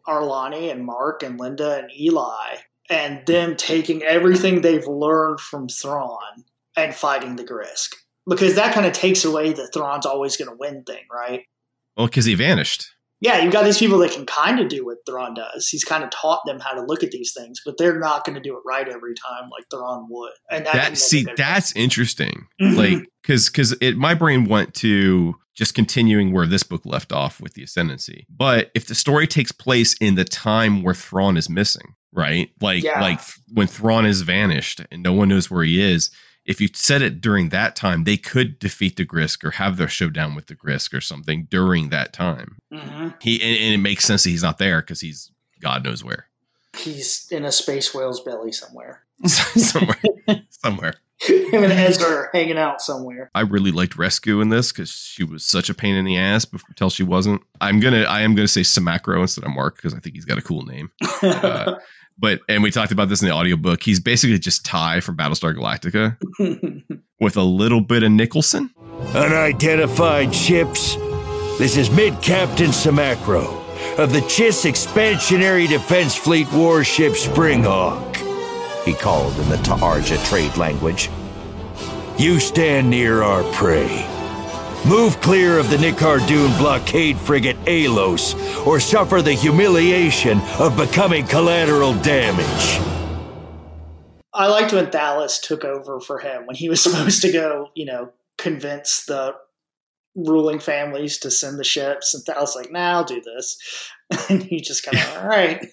[0.09, 2.57] Arlani and Mark and Linda and Eli
[2.89, 6.45] and them taking everything they've learned from Thrawn
[6.77, 7.95] and fighting the Grysk.
[8.29, 11.45] Because that kind of takes away the Thrawn's always going to win thing, right?
[11.97, 12.91] Well, because he vanished.
[13.21, 15.69] Yeah, you've got these people that can kind of do what Thrawn does.
[15.69, 18.35] He's kind of taught them how to look at these things, but they're not going
[18.35, 20.33] to do it right every time like Thrawn would.
[20.51, 22.47] And that, That see, that's interesting.
[22.61, 22.77] Mhm.
[22.77, 27.41] Like, because because it my brain went to just continuing where this book left off
[27.41, 28.27] with the ascendancy.
[28.31, 32.49] But if the story takes place in the time where Thrawn is missing, right?
[32.63, 33.01] Like Yeah.
[33.03, 33.21] like
[33.53, 36.11] when Thrawn is vanished and no one knows where he is.
[36.51, 39.87] If you said it during that time, they could defeat the Grysk or have their
[39.87, 42.57] showdown with the Grysk or something during that time.
[42.73, 43.15] Mhm.
[43.23, 45.31] He and, and it makes sense that he's not there because he's
[45.63, 46.27] God knows where,
[46.77, 49.05] He's in a space whale's belly somewhere.
[49.27, 49.97] somewhere,
[50.49, 50.95] somewhere.
[51.21, 53.31] Him and Ezra hanging out somewhere.
[53.35, 56.47] I really liked Roscu in this because she was such a pain in the ass
[56.47, 57.43] before, until she wasn't.
[57.61, 60.39] I'm gonna I am gonna say Samakro instead of Mark because I think he's got
[60.39, 60.91] a cool name.
[61.23, 61.79] Uh,
[62.21, 63.83] but and we talked about this in the audiobook.
[63.83, 66.17] He's basically just Tigh from Battlestar Galactica
[67.21, 68.71] with a little bit of Nicholson.
[69.15, 70.95] Unidentified ships.
[71.59, 73.59] This is Mid Captain Samakro.
[73.99, 78.17] of the Chiss Expansionary Defense Fleet warship Springhawk,
[78.85, 81.11] he called in the Ta'arja trade language.
[82.19, 84.07] You stand near our prey.
[84.87, 88.35] Move clear of the Nikardun blockade frigate Alos,
[88.67, 92.81] or suffer the humiliation of becoming collateral damage.
[94.33, 97.85] I liked when Thalias took over for him when he was supposed to go, you
[97.85, 99.35] know, convince the
[100.17, 103.59] ruling families to send the ships, and Thalias like, "Nah, I'll do this,"
[104.31, 105.67] and he just kind of, all right.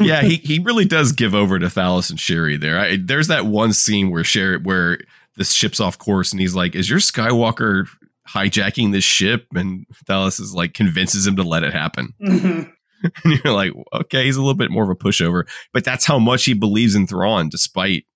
[0.00, 2.78] yeah, he, he really does give over to Thalias and Che'ri there.
[2.78, 4.98] I, there's that one scene where Che'ri where
[5.36, 7.86] this ship's off course, and he's like, "Is your Skywalker
[8.28, 12.12] hijacking this ship?" And Thalias is like convinces him to let it happen.
[12.22, 12.72] Mhm.
[13.24, 16.18] and you're like, okay, he's a little bit more of a pushover, but that's how
[16.18, 18.06] much he believes in Thrawn, despite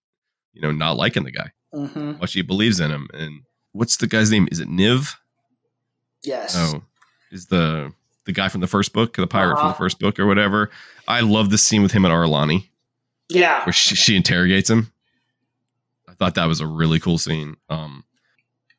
[0.55, 1.51] you know not liking the guy.
[1.75, 2.19] Mhm.
[2.19, 3.07] Much he believes in him.
[3.13, 3.43] And
[3.73, 4.49] what's the guy's name?
[4.51, 5.15] Is it Niv?
[6.23, 6.55] Yes.
[6.57, 6.83] Oh,
[7.31, 7.93] is the
[8.25, 9.73] the guy from the first book, the pirate from Uh-huh.
[9.73, 10.71] the first book, or whatever?
[11.07, 12.69] I love the scene with him and Arlani
[13.29, 13.65] Yeah.
[13.67, 14.93] where she, she interrogates him.
[16.09, 17.57] I thought that was a really cool scene.
[17.69, 18.05] Um,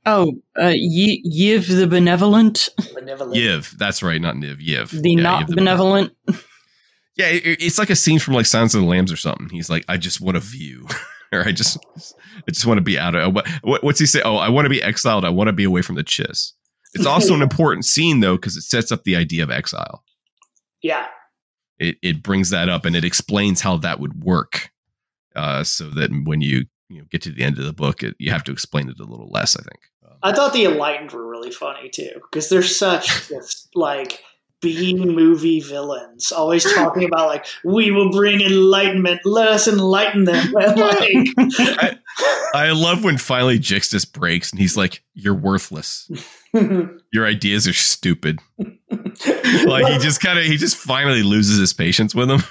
[0.05, 3.35] Oh, uh, Ye- Yiv the Benevolent, Benevolent.
[3.35, 4.65] Yiv, that's right, not Niv.
[4.65, 6.13] Yiv, the Yeah, not Yiv benevolent.
[7.17, 9.49] Yeah, it, it's like a scene from like Silence of the Lambs or something.
[9.49, 10.87] He's like, I just want a view,
[11.31, 11.77] or I just,
[12.47, 13.33] I just want to be out of.
[13.35, 14.21] What, what, what's he say?
[14.23, 15.23] Oh, I want to be exiled.
[15.25, 16.53] I want to be away from the Chiss.
[16.93, 20.03] It's also an important scene though because it sets up the idea of exile.
[20.81, 21.05] Yeah.
[21.77, 24.69] It it brings that up and it explains how that would work,
[25.35, 28.15] uh, so that when you you know get to the end of the book, it,
[28.19, 29.55] you have to explain it a little less.
[29.55, 29.79] I think.
[30.23, 34.23] I thought the Enlightened were really funny too because they're such just like
[34.61, 39.21] B movie villains, always talking about like we will bring enlightenment.
[39.25, 40.53] Let us enlighten them.
[40.61, 41.97] Like, I,
[42.53, 46.09] I love when finally Jixtus breaks and he's like, "You're worthless.
[46.53, 52.13] Your ideas are stupid." like he just kind of he just finally loses his patience
[52.13, 52.41] with him.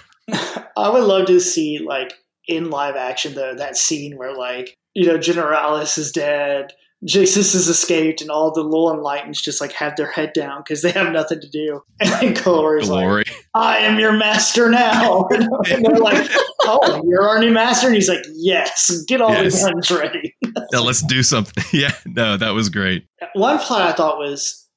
[0.77, 2.15] I would love to see like
[2.49, 6.73] in live action though that scene where like you know Generalis is dead,
[7.07, 10.83] Jixtus has escaped, and all the little enlightened just like have their head down because
[10.83, 11.83] they have nothing to do.
[12.01, 16.31] And then Qilori's like, "I am your master now," and they're like,
[16.63, 19.63] "Oh, you're our new master," and he's like, "Yes, get all Yes.
[19.63, 20.37] the guns ready."
[20.73, 21.65] Now let's do something.
[21.73, 23.05] Yeah, no, that was great.
[23.35, 24.69] One plot I thought was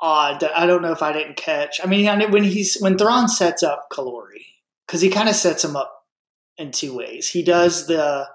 [0.00, 1.80] odd that I don't know if I didn't catch.
[1.82, 4.44] I mean, when he's when Thrawn sets up Qilori
[4.86, 5.92] because he kind of sets him up
[6.58, 7.28] in two ways.
[7.28, 8.28] He does the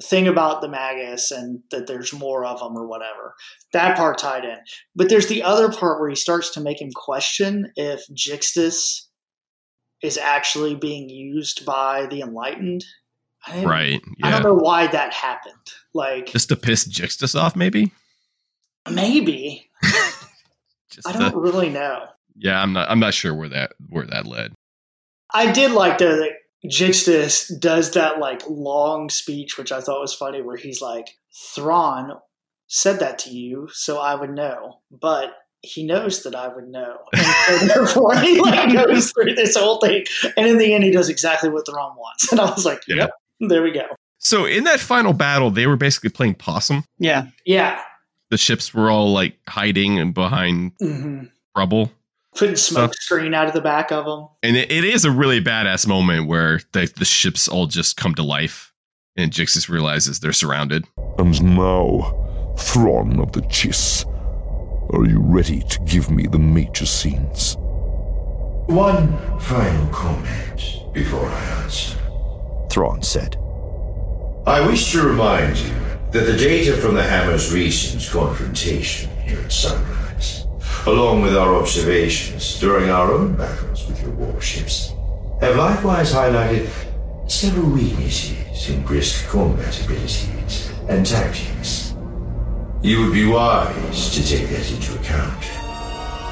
[0.00, 3.34] thing about the Magus and that there's more of them or whatever.
[3.72, 4.58] That part tied in,
[4.96, 9.06] but there's the other part where he starts to make him question if Jixtus
[10.02, 12.84] is actually being used by the Enlightened.
[13.46, 14.00] I Right.
[14.22, 15.54] I don't know why that happened.
[15.94, 17.92] Like Just to piss Jixtus off, maybe.
[18.90, 19.68] maybe
[20.90, 22.06] Just I don't to- really know.
[22.36, 22.90] yeah, I'm not.
[22.90, 24.52] I'm not sure where that where that led.
[25.34, 26.32] I did like though that
[26.66, 31.08] Jixtus does that like long speech, which I thought was funny, where he's like,
[31.54, 32.18] Thrawn
[32.68, 34.80] said that to you, so I would know.
[34.90, 36.98] But he knows that I would know.
[37.12, 40.04] And so therefore he like goes through this whole thing.
[40.36, 42.30] And in the end he does exactly what Thrawn wants.
[42.32, 42.96] And I was like, Yeah.
[42.96, 43.10] Yep,
[43.48, 43.86] there we go.
[44.18, 46.84] So in that final battle, they were basically playing possum.
[46.98, 47.26] Yeah.
[47.44, 47.82] Yeah.
[48.30, 51.24] The ships were all like hiding and behind hmm
[51.56, 51.92] rubble.
[52.34, 54.28] Putting smoke screen out of the back of them.
[54.42, 58.14] And it, it is a really badass moment where the, the ships all just come
[58.14, 58.72] to life,
[59.16, 60.86] and Jixtus realizes they're surrounded.
[61.18, 64.06] And now, Thrawn of the Chiss,
[64.94, 67.56] are you ready to give me the major scenes?
[68.66, 71.98] One final comment before I answer.
[72.70, 73.36] Thrawn said.
[74.46, 75.74] I wish to remind you
[76.12, 80.11] that the data from the Hammer's recent confrontation here at Sunrise,
[80.86, 84.92] along with our observations during our own battles with your warships,
[85.40, 86.68] have likewise highlighted
[87.30, 91.94] several weaknesses in Grysk combat abilities and tactics.
[92.82, 95.40] You would be wise to take that into account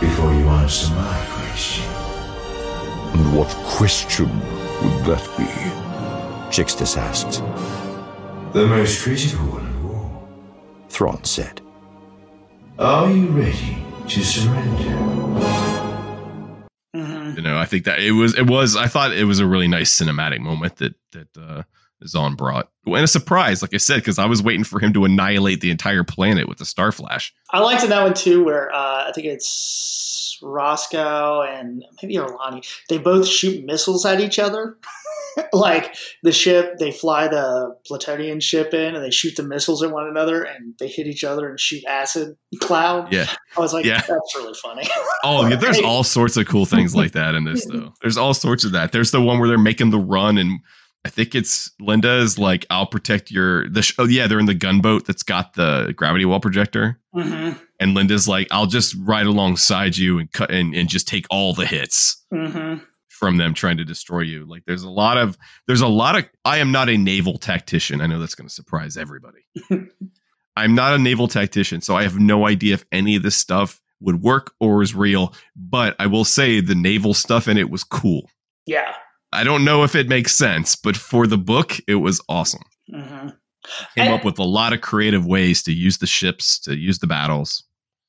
[0.01, 1.85] before you answer my question.
[3.15, 5.47] And what question would that be?
[6.51, 7.41] Jixtus asked.
[8.53, 10.29] The most critical one of all,
[10.89, 11.61] Thrawn said.
[12.81, 14.97] Are you ready to surrender?
[16.95, 18.77] hmm You know, I think that it was it was.
[18.77, 21.63] I thought it was a really nice cinematic moment that that uh,
[22.07, 22.71] Zahn brought.
[22.87, 25.71] And a surprise, like I said, because I was waiting for him to annihilate the
[25.71, 27.33] entire planet with the Star Flash.
[27.51, 29.47] I liked in that one too, where uh, I think it's
[30.43, 32.67] Roscu and maybe Orlani.
[32.89, 34.77] They both shoot missiles at each other.
[35.53, 39.91] like the ship, they fly the Plutonian ship in, and they shoot the missiles at
[39.91, 43.13] one another, and they hit each other and shoot acid cloud.
[43.13, 43.27] Yeah,
[43.57, 44.01] I was like, Yeah.
[44.01, 44.89] that's really funny.
[45.23, 47.93] Oh, yeah, there's all sorts of cool things like that in this, though.
[48.01, 48.91] There's all sorts of that.
[48.93, 50.61] There's the one where they're making the run, and
[51.05, 54.47] I think it's Linda is like, "I'll protect your." The sh- oh yeah, they're in
[54.47, 57.51] the gunboat that's got the gravity well projector, hmm
[57.81, 61.55] and Linda's like, "I'll just ride alongside you and cut and, and just take all
[61.55, 62.77] the hits." hmm
[63.21, 64.47] from them trying to destroy you.
[64.47, 65.37] Like there's a lot of
[65.69, 68.01] there's a lot of I am not a naval tactician.
[68.01, 69.41] I know that's going to surprise everybody.
[70.57, 73.81] I'm not a naval tactician, so I have no idea if any of this stuff
[74.01, 77.85] would work or is real, but I will say the naval stuff in it was
[77.85, 78.29] cool.
[78.67, 78.95] Yeah.
[79.33, 82.63] I don't know if it makes sense, but for the book, it was awesome.
[82.93, 83.29] hmm
[83.95, 87.07] Came up with a lot of creative ways to use the ships, to use the
[87.07, 87.63] battles.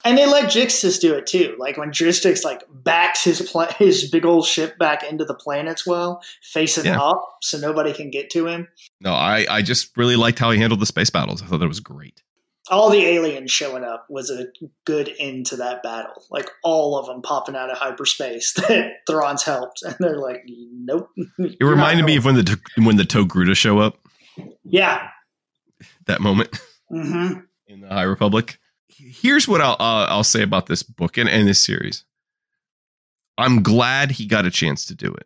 [0.04, 1.56] And they let Jixtus do it too.
[1.60, 5.86] Like when Jixtus like backs his pla- his big old ship back into the planet's
[5.86, 7.00] well, facing Yeah.
[7.02, 8.68] up, so nobody can get to him.
[9.00, 11.42] No, I, I just really liked how he handled the space battles.
[11.42, 12.22] I thought that was great.
[12.70, 14.48] All the aliens showing up was a
[14.86, 16.24] good end to that battle.
[16.30, 21.10] Like all of them popping out of hyperspace that Thrawn's helped, and they're like, "Nope."
[21.40, 23.98] It reminded me of when the when the Togruta show up.
[24.64, 25.10] yeah.
[26.06, 26.60] That moment.
[26.90, 27.34] hmm
[27.68, 28.60] in the High Republic.
[28.96, 32.04] Here's what I'll uh, I'll say about this book and, and this series.
[33.38, 35.26] I'm glad he got a chance to do it.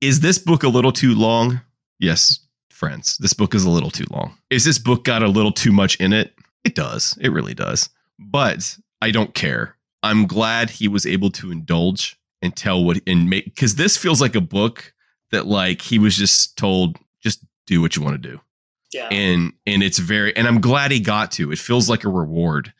[0.00, 1.60] Is this book a little too long?
[1.98, 2.40] Yes,
[2.70, 3.16] friends.
[3.18, 4.36] This book is a little too long.
[4.50, 6.34] Is this book got a little too much in it?
[6.64, 7.16] It does.
[7.20, 7.88] It really does.
[8.18, 9.76] But I don't care.
[10.02, 14.20] I'm glad he was able to indulge and tell what and make because this feels
[14.20, 14.92] like a book
[15.32, 18.40] that like he was just told just do what you want to do
[18.92, 19.08] Yeah.
[19.10, 22.72] and and it's very and i'm glad he got to it feels like a reward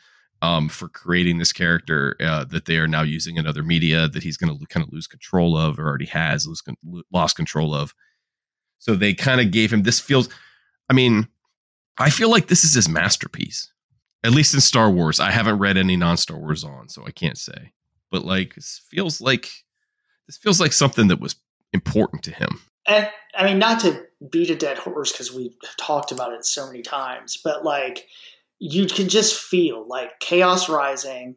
[0.42, 4.22] um for creating this character uh, that they are now using in other media that
[4.22, 6.62] he's going to kind of lose control of or already has lose,
[7.12, 7.94] lost control of.
[8.78, 10.28] So they kind of gave him this feels
[10.88, 11.28] i mean
[11.98, 13.72] i feel like this is his masterpiece
[14.24, 15.20] at least in star wars.
[15.20, 17.72] I haven't read any non-star wars on so i can't say.
[18.10, 19.48] But like this feels like
[20.26, 21.36] this feels like something that was
[21.72, 22.60] important to him.
[22.86, 26.66] And I mean, not to beat a dead horse because we've talked about it so
[26.66, 28.06] many times, but like
[28.58, 31.36] you can just feel like chaos rising,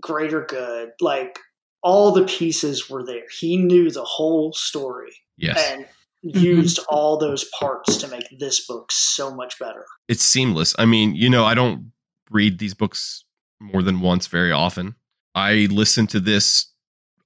[0.00, 1.38] greater good, like
[1.82, 3.24] all the pieces were there.
[3.38, 5.84] He knew the whole story yes and
[6.24, 6.38] mm-hmm.
[6.38, 9.84] used all those parts to make this book so much better.
[10.08, 10.74] it's seamless.
[10.78, 11.92] I mean, you know, I don't
[12.30, 13.24] read these books
[13.60, 14.94] more than once very often.
[15.34, 16.70] I listened to this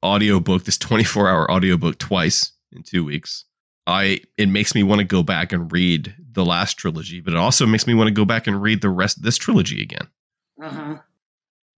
[0.04, 3.44] audiobook, this 24 hour audiobook twice in two weeks.
[3.86, 7.38] I it makes me want to go back and read the last trilogy, but it
[7.38, 10.08] also makes me want to go back and read the rest of this trilogy again.
[10.60, 10.94] Mm-hmm.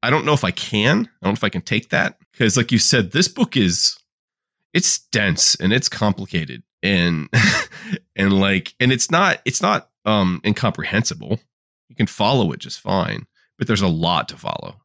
[0.03, 1.01] I don't know if I can.
[1.01, 3.97] I don't know if I can take that because, like you said, this book is
[4.73, 7.29] it's dense and it's complicated and
[8.17, 11.39] and like and it's not it's not um incomprehensible.
[11.89, 13.27] You can follow it just fine,
[13.59, 14.77] but there's a lot to follow.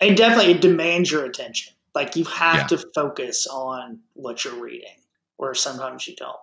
[0.00, 1.74] And definitely it demands your attention.
[1.94, 2.66] Like you have Yeah.
[2.76, 4.96] to focus on what you're reading,
[5.38, 6.36] or sometimes you don't.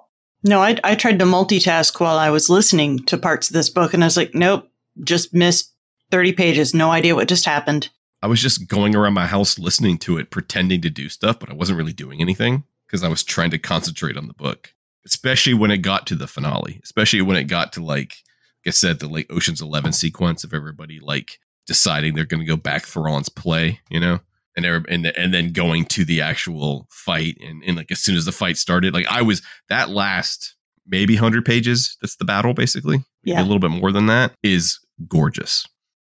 [0.43, 3.93] No, I, I tried to multitask while I was listening to parts of this book,
[3.93, 4.69] and I was like, nope,
[5.03, 5.73] just missed
[6.11, 6.73] 30 pages.
[6.73, 7.89] No idea what just happened.
[8.21, 11.49] I was just going around my house listening to it, pretending to do stuff, but
[11.49, 14.73] I wasn't really doing anything because I was trying to concentrate on the book.
[15.05, 18.23] Especially when it got to the finale, especially when it got to like,
[18.65, 22.47] like I said, the like Ocean's Eleven sequence of everybody like deciding they're going to
[22.47, 24.19] go back Thrawn's play, you know,
[24.55, 28.15] and every- and and then going to the actual fight, and and like as soon
[28.15, 30.55] as the fight started, like I was that last
[30.87, 31.97] maybe hundred pages.
[32.01, 32.97] That's the battle, basically.
[33.23, 33.41] Maybe Yeah.
[33.41, 35.65] a little bit more than that is gorgeous.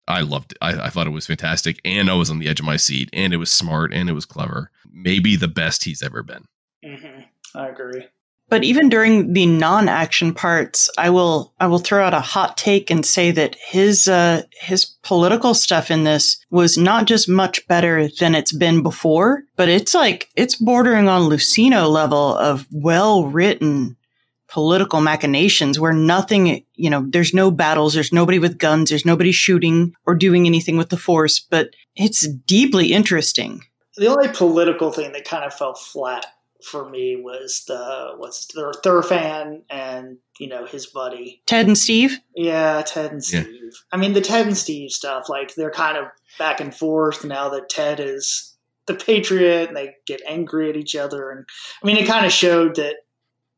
[0.08, 0.58] I loved it.
[0.60, 3.08] I, I thought it was fantastic, and I was on the edge of my seat,
[3.12, 4.70] and it was smart, and it was clever.
[4.92, 6.44] Maybe the best he's ever been.
[6.84, 7.20] hmm
[7.54, 8.04] I agree.
[8.48, 12.90] But even during the non-action parts, I will I will throw out a hot take
[12.90, 18.08] and say that his uh, his political stuff in this was not just much better
[18.20, 23.96] than it's been before, but it's like it's bordering on Luceno level of well written
[24.46, 29.32] political machinations where nothing you know there's no battles there's nobody with guns there's nobody
[29.32, 33.60] shooting or doing anything with the force but it's deeply interesting.
[33.96, 36.26] The only political thing that kind of fell flat
[36.64, 41.42] for me was the what's the Thurfian and you know his buddy.
[41.46, 43.42] ted and steve Yeah, Ted and Yeah.
[43.42, 43.72] Steve.
[43.92, 46.06] I mean, the Ted and Steve stuff, like they're kind of
[46.38, 48.56] back and forth now that Ted is
[48.86, 51.30] the patriot and they get angry at each other.
[51.30, 51.44] And
[51.82, 52.96] I mean, it kind of showed that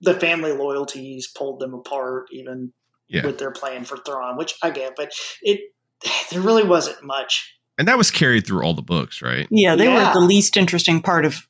[0.00, 2.72] the family loyalties pulled them apart, even
[3.09, 3.24] Yeah.
[3.24, 5.61] with their plan for Thrawn, which I get, but it
[6.30, 7.54] there really wasn't much.
[7.78, 9.46] And that was carried through all the books, right?
[9.50, 10.09] Yeah, they Yeah.
[10.09, 11.46] were the least interesting part of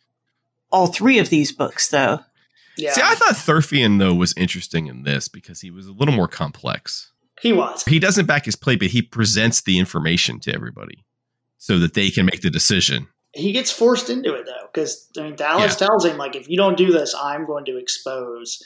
[0.77, 2.21] all three of these books, though.
[2.77, 6.15] Yeah, See, I thought Thurfian though was interesting in this because he was a little
[6.15, 7.11] more complex.
[7.41, 7.83] he was.
[7.85, 11.05] He doesn't back his play, but he presents the information to everybody
[11.59, 13.09] so that they can make the decision.
[13.33, 15.87] He gets forced into it though, because I mean, Thalias Yeah.
[15.87, 18.63] tells him like, if you don't do this, I'm going to expose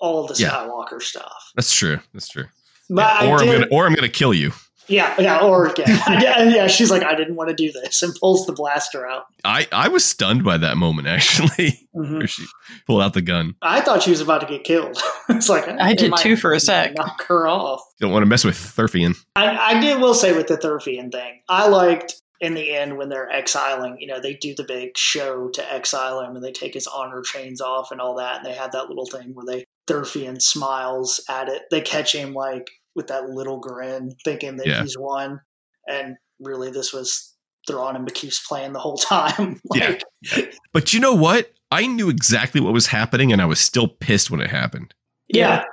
[0.00, 0.50] all the Yeah.
[0.50, 1.52] Skywalker stuff.
[1.54, 2.00] That's true.
[2.12, 2.46] That's true.
[2.90, 4.52] But I or I'm did- gonna or I'm gonna kill you.
[4.88, 6.66] Yeah, yeah, or yeah, yeah, yeah.
[6.66, 9.24] She's like, I didn't want to do this, and pulls the blaster out.
[9.44, 12.18] I I was stunned by that moment actually, Mhm.
[12.18, 12.44] where she
[12.86, 13.54] pulled out the gun.
[13.62, 14.98] I thought she was about to get killed.
[15.28, 16.94] it's like I they did might too for a sec.
[16.96, 17.80] Knock her off.
[18.00, 19.16] Don't want to mess with Thurfian.
[19.36, 23.08] I, I did will say with the Thurfian thing, I liked in the end when
[23.08, 23.96] they're exiling.
[24.00, 27.22] You know, they do the big show to exile him, and they take his honor
[27.22, 31.24] chains off and all that, and they have that little thing where they Thurfian smiles
[31.28, 31.62] at it.
[31.70, 34.82] They catch him like with that little grin, thinking that Yeah.
[34.82, 35.40] he's won,
[35.88, 37.32] and really this was
[37.66, 39.60] Thrawn and Ba'kif's plan the whole time.
[39.74, 39.98] Yeah.
[40.36, 41.52] like, But you know what?
[41.70, 44.94] I knew exactly what was happening, and I was still pissed when it happened.
[45.28, 45.64] yeah.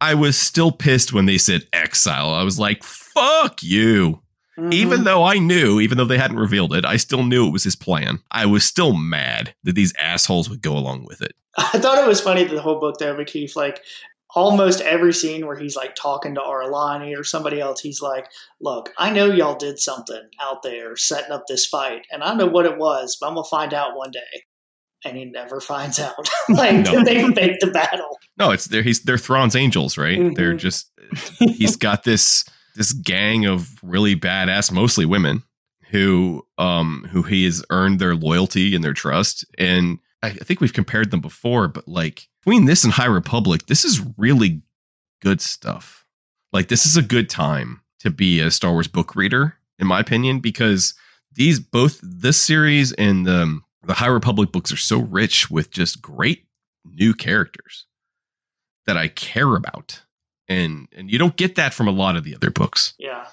[0.00, 2.30] I was still pissed when they said exile.
[2.30, 4.22] I was like, "Fuck you."
[4.56, 4.72] Mhm.
[4.72, 7.64] Even though I knew, even though they hadn't revealed it, I still knew it was
[7.64, 8.20] his plan.
[8.30, 11.32] I was still mad that these assholes would go along with it.
[11.58, 13.82] I thought it was funny that the whole book though, McKeith, like
[14.38, 18.28] almost every scene where he's like talking to Ar'alani or somebody else, he's like,
[18.60, 22.46] Look, I know y'all did something out there setting up this fight, and I know
[22.46, 24.42] what it was, but I'm gonna find out one day.
[25.04, 26.28] And he never finds out.
[26.48, 27.04] like No.
[27.04, 28.18] they faked the battle.
[28.38, 30.18] No, it's they're he's they're Thrawn's angels, right?
[30.18, 30.36] Mhm.
[30.36, 30.90] They're just
[31.38, 32.44] he's got this
[32.76, 35.42] this gang of really badass, mostly women,
[35.90, 39.44] who um who he has earned their loyalty and their trust.
[39.58, 43.66] And I, I think we've compared them before, but like between this and High Republic,
[43.66, 44.62] this is really
[45.20, 46.06] good stuff.
[46.50, 50.00] Like this is a good time to be a Star Wars book reader, in my
[50.00, 50.94] opinion, because
[51.34, 56.00] these both this series and the the High Republic books are so rich with just
[56.00, 56.46] great
[56.86, 57.84] new characters
[58.86, 60.00] that I care about.
[60.48, 62.94] And and you don't get that from a lot of the other books.
[62.98, 63.26] Yeah.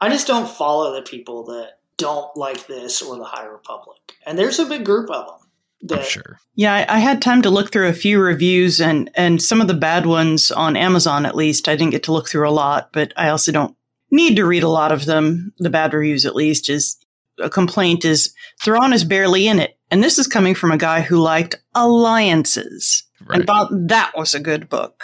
[0.00, 3.98] I just don't follow the people that don't like this or the High Republic.
[4.24, 5.43] And there's a big group of them.
[5.82, 6.38] That, I'm sure.
[6.54, 9.68] Yeah, I, I had time to look through a few reviews and and some of
[9.68, 11.68] the bad ones on Amazon at least.
[11.68, 13.76] I didn't get to look through a lot, but I also don't
[14.10, 15.52] need to read a lot of them.
[15.58, 16.96] The bad reviews at least is
[17.40, 19.76] a complaint is Thrawn is barely in it.
[19.90, 23.38] And this is coming from a guy who liked alliances Right.
[23.38, 25.02] and thought that was a good book.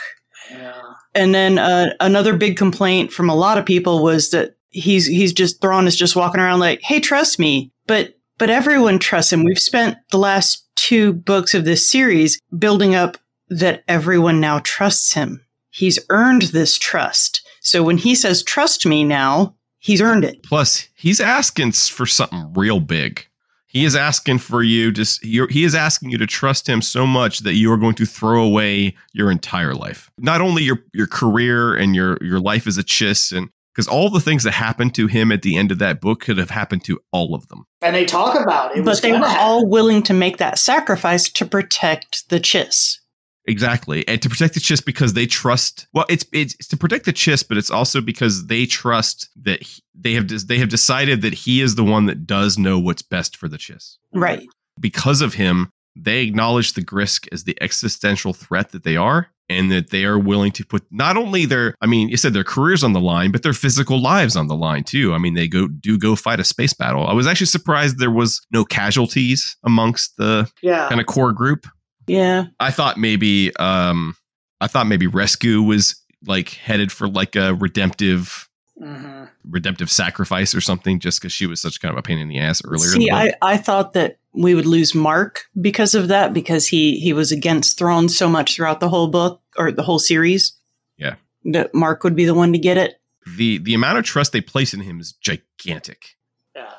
[0.50, 0.74] Yeah.
[1.14, 5.32] And then uh, another big complaint from a lot of people was that he's he's
[5.32, 9.44] just Thrawn is just walking around like, "Hey, trust me." But but everyone trusts him.
[9.44, 13.18] We've spent the last two books of this series building up
[13.50, 15.44] that everyone now trusts him.
[15.68, 17.46] He's earned this trust.
[17.60, 20.42] So when he says trust me now, he's earned it.
[20.42, 23.26] Plus, he's asking for something real big.
[23.66, 25.04] He is asking for you to.
[25.22, 28.42] He is asking you to trust him so much that you are going to throw
[28.42, 32.82] away your entire life, not only your your career and your your life as a
[32.82, 36.00] chiss, and because all the things that happened to him at the end of that
[36.00, 37.66] book could have happened to all of them.
[37.82, 38.80] And they talk about it.
[38.80, 39.36] it but they were happen.
[39.38, 42.98] all willing to make that sacrifice to protect the Chiss.
[43.46, 45.88] Exactly, and to protect the chiss because they trust.
[45.94, 49.62] Well, it's it's, it's to protect the chiss, but it's also because they trust that
[49.62, 52.78] he, they have des- they have decided that he is the one that does know
[52.78, 53.96] what's best for the chiss.
[54.12, 54.46] Right.
[54.78, 59.70] Because of him, they acknowledge the Grysk as the existential threat that they are, and
[59.72, 62.82] that they are willing to put not only their, I mean, you said their careers
[62.84, 65.12] on the line, but their physical lives on the line too.
[65.12, 67.06] I mean, they go do go fight a space battle.
[67.06, 70.88] I was actually surprised there was no casualties amongst the Yeah.
[70.88, 71.66] kind of core group.
[72.06, 72.44] Yeah.
[72.60, 74.14] I thought maybe um
[74.60, 78.48] I thought maybe Roscu was like headed for like a redemptive
[78.78, 82.28] hmm redemptive sacrifice or something just because she was such kind of a pain in
[82.28, 83.12] the ass earlier in See, the.
[83.12, 87.32] I, I thought that we would lose Mark because of that, because he, he was
[87.32, 90.54] against Thrawn so much throughout the whole book or the whole series.
[90.96, 91.16] Yeah.
[91.44, 93.00] That Mark would be the one to get it.
[93.36, 96.16] the the amount of trust they place in him is gigantic.
[96.56, 96.72] Yeah.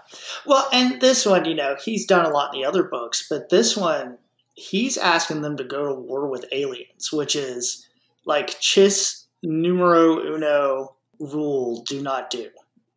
[0.45, 3.49] Well, and this one, you know, he's done a lot in the other books, but
[3.49, 4.17] this one,
[4.55, 7.87] he's asking them to go to war with aliens, which is
[8.25, 12.49] like Chiss numero uno rule do not do.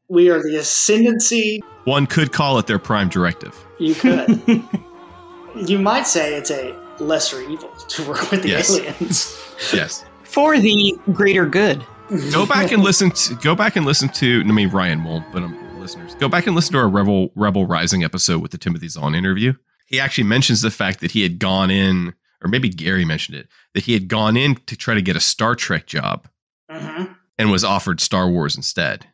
[0.09, 1.63] We are the ascendancy.
[1.85, 3.57] One could call it their prime directive.
[3.79, 4.43] You could.
[5.69, 8.71] you might say it's a lesser evil to work with the Yes.
[8.79, 9.39] aliens.
[9.73, 10.05] Yes.
[10.25, 11.85] For the greater good.
[12.33, 15.43] Go back and listen to go back and listen to I mean Ryan won't, but
[15.43, 16.15] um, listeners.
[16.17, 19.55] Go back and listen to our Rebel Rebel Rising episode with the Timothy Zahn interview.
[19.87, 23.49] He actually mentions the fact that he had gone in or maybe Gary mentioned it,
[23.73, 26.29] that he had gone in to try to get a Star Trek job
[26.71, 27.13] Mm-hmm.
[27.39, 29.07] and was offered Star Wars instead.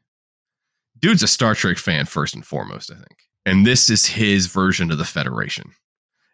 [0.99, 3.17] Dude's a Star Trek fan first and foremost, I think.
[3.47, 5.73] And this is his version of the Federation.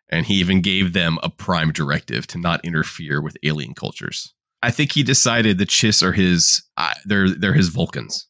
[0.08, 4.32] And he even gave them a prime directive to not interfere with alien cultures.
[4.62, 8.26] I think he decided the Chiss are his uh, they're they're his Vulcans.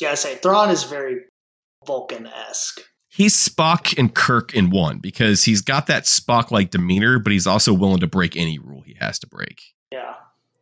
[0.00, 1.20] Yeah, I say Thrawn is very
[1.86, 2.80] Vulcan esque.
[3.08, 7.46] He's Spock and Kirk in one because he's got that Spock like demeanor, but he's
[7.46, 9.60] also willing to break any rule he has to break.
[9.92, 10.14] Yeah.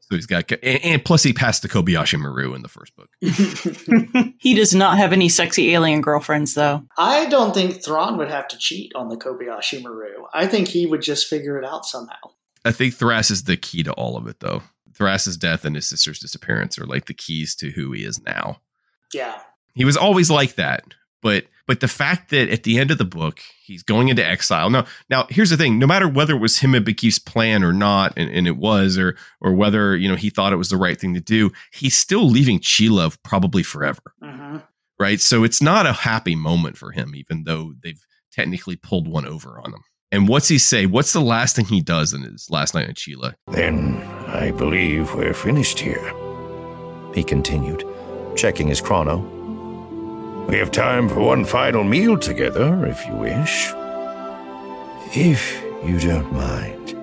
[0.09, 3.11] So he's got, and, and plus he passed the Kobayashi Maru in the first book.
[4.39, 6.83] he does not have any sexy alien girlfriends, though.
[6.97, 10.25] I don't think Thrawn would have to cheat on the Kobayashi Maru.
[10.33, 12.17] I think he would just figure it out somehow.
[12.65, 14.63] I think Thras is the key to all of it, though.
[14.95, 18.63] Thras's death and his sister's disappearance are like the keys to who he is now.
[19.13, 19.39] Yeah.
[19.75, 23.05] He was always like that, but but the fact that at the end of the
[23.05, 24.71] book he's going into exile.
[24.71, 27.73] Now, now here's the thing: no matter whether it was him and Ba'kif's plan or
[27.73, 30.77] not, and, and it was, or or whether you know he thought it was the
[30.77, 34.57] right thing to do, he's still leaving Csilla probably forever, hmm
[34.99, 35.21] right?
[35.21, 39.61] So it's not a happy moment for him, even though they've technically pulled one over
[39.61, 39.85] on him.
[40.11, 40.87] And what's he say?
[40.87, 43.35] What's the last thing he does in his last night in Csilla?
[43.49, 43.97] Then
[44.27, 46.13] I believe we're finished here,
[47.15, 47.85] he continued,
[48.35, 49.38] checking his chrono.
[50.49, 53.71] We have time for one final meal together, if you wish.
[55.15, 56.97] If you don't mind,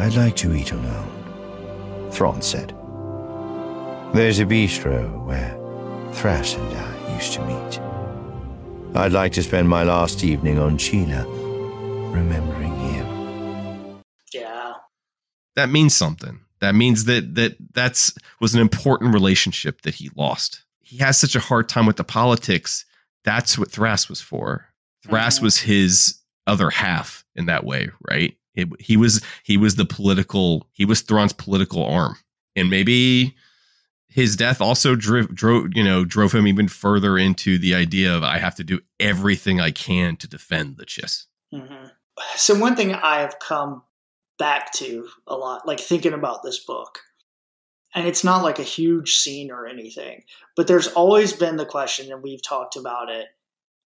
[0.00, 2.70] I'd like to eat alone, Thrawn said.
[4.12, 5.54] There's a bistro where
[6.10, 7.80] Thras and I used to meet.
[8.96, 11.24] I'd like to spend my last evening on Csilla
[12.12, 14.02] remembering him.
[14.34, 14.72] Yeah.
[15.54, 16.40] that means something.
[16.58, 20.65] That means that that that's was an important relationship that he lost.
[20.86, 22.84] He has such a hard time with the politics.
[23.24, 24.66] That's what Thras was for.
[25.04, 25.42] Thras Mhm.
[25.42, 28.36] was his other half in that way, right?
[28.54, 30.68] It, he was he was the political.
[30.72, 32.16] He was Thrawn's political arm,
[32.54, 33.34] and maybe
[34.08, 38.22] his death also drove drove you know drove him even further into the idea of
[38.22, 41.24] I have to do everything I can to defend the Chiss.
[41.52, 41.88] hmm
[42.36, 43.82] So one thing I have come
[44.38, 47.00] back to a lot, like thinking about this book,
[47.96, 50.22] and it's not like a huge scene or anything,
[50.54, 53.26] but there's always been the question, and we've talked about it: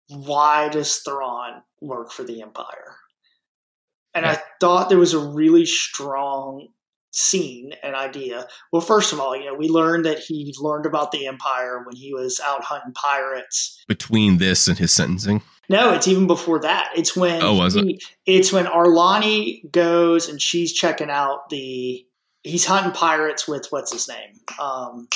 [0.07, 2.95] Why does Thrawn work for the Empire?
[4.13, 6.69] And I thought there was a really strong
[7.11, 8.47] scene and idea.
[8.71, 11.95] Well, first of all, you know, we learned that he learned about the Empire when
[11.95, 16.91] he was out hunting pirates Between this and his sentencing, no, it's even before that.
[16.95, 18.03] It's when Oh, was it?
[18.25, 22.05] It's when Ar'alani goes and she's checking out the.
[22.47, 24.33] He's hunting pirates with what's his name?
[24.59, 25.07] Um,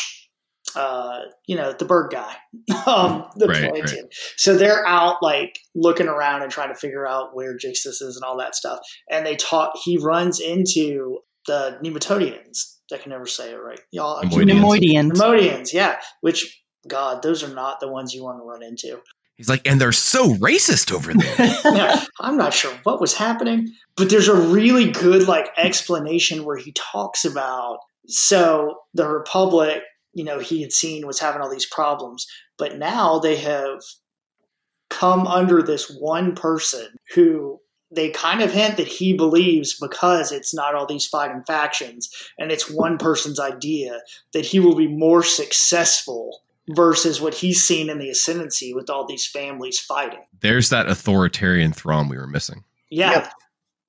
[0.75, 2.33] uh, you know, the bird guy,
[2.85, 4.07] um, the Right, Atlantean.
[4.37, 8.23] So they're out like looking around and trying to figure out where Jixtus is and
[8.23, 8.79] all that stuff.
[9.09, 9.73] And they talk.
[9.83, 12.77] He runs into the Nematodians.
[12.93, 14.17] I can never say it right, y'all.
[14.17, 15.11] I keep- Neimoidians.
[15.11, 15.11] Neimoidians.
[15.13, 15.97] Neimoidians, yeah.
[16.21, 18.99] Which God, those are not the ones you want to run into.
[19.41, 21.95] He's like, and they're so racist over there.
[22.19, 26.73] I'm not sure what was happening, but there's a really good like explanation where he
[26.73, 29.81] talks about so the Republic,
[30.13, 32.27] you know, he had seen was having all these problems,
[32.59, 33.81] but now they have
[34.91, 37.59] come under this one person who
[37.89, 42.51] they kind of hint that he believes because it's not all these fighting factions and
[42.51, 44.01] it's one person's idea
[44.33, 49.05] that he will be more successful versus what he's seen in the ascendancy with all
[49.05, 50.21] these families fighting.
[50.41, 52.63] There's that authoritarian Thrawn we were missing.
[52.89, 53.11] Yeah.
[53.11, 53.33] Yep.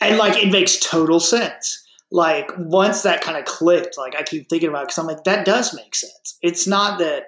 [0.01, 1.79] And like it makes total sense.
[2.11, 5.45] Like once that kind of clicked, like I keep thinking about because I'm like, that
[5.47, 6.39] does make sense.
[6.43, 7.25] It's not that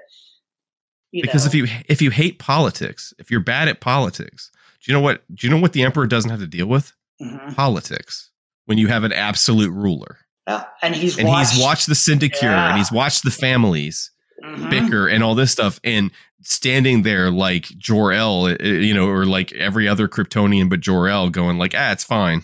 [1.12, 4.50] you because know, if you if you hate politics, if you're bad at politics,
[4.84, 6.92] do you know what do you know what the emperor doesn't have to deal with?
[7.22, 7.54] Mhm.
[7.54, 8.30] Politics.
[8.66, 10.18] When you have an absolute ruler.
[10.48, 12.68] Yeah, and he's And watched, he's watched the syndicure Yeah.
[12.70, 14.10] and he's watched the families
[14.42, 14.70] Mhm.
[14.70, 16.10] bicker and all this stuff and
[16.42, 21.56] standing there like Jor-El, uh, you know, or like every other Kryptonian but Jor-El going
[21.58, 22.42] like, "Ah, it's fine."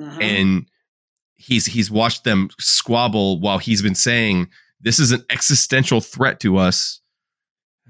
[0.00, 0.22] Mhm.
[0.22, 0.66] and
[1.36, 4.48] he's he's watched them squabble while he's been saying
[4.80, 7.00] this is an existential threat to us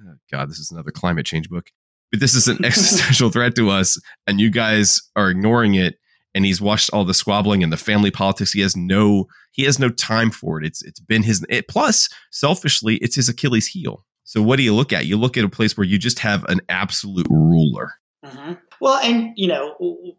[0.00, 1.70] Oh, god this is another climate change book
[2.10, 5.98] but this is an existential threat to us and you guys are ignoring it
[6.34, 9.78] and he's watched all the squabbling and the family politics he has no he has
[9.78, 10.66] no time for it.
[10.66, 14.04] It's it's been his it plus selfishly it's his achilles heel.
[14.24, 15.06] So what do you look at?
[15.06, 17.94] You look at a place where you just have an absolute ruler.
[18.24, 19.74] Hmm Well, and you know,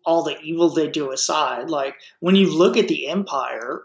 [0.06, 3.84] all the evil they do aside, like when you look at the Empire,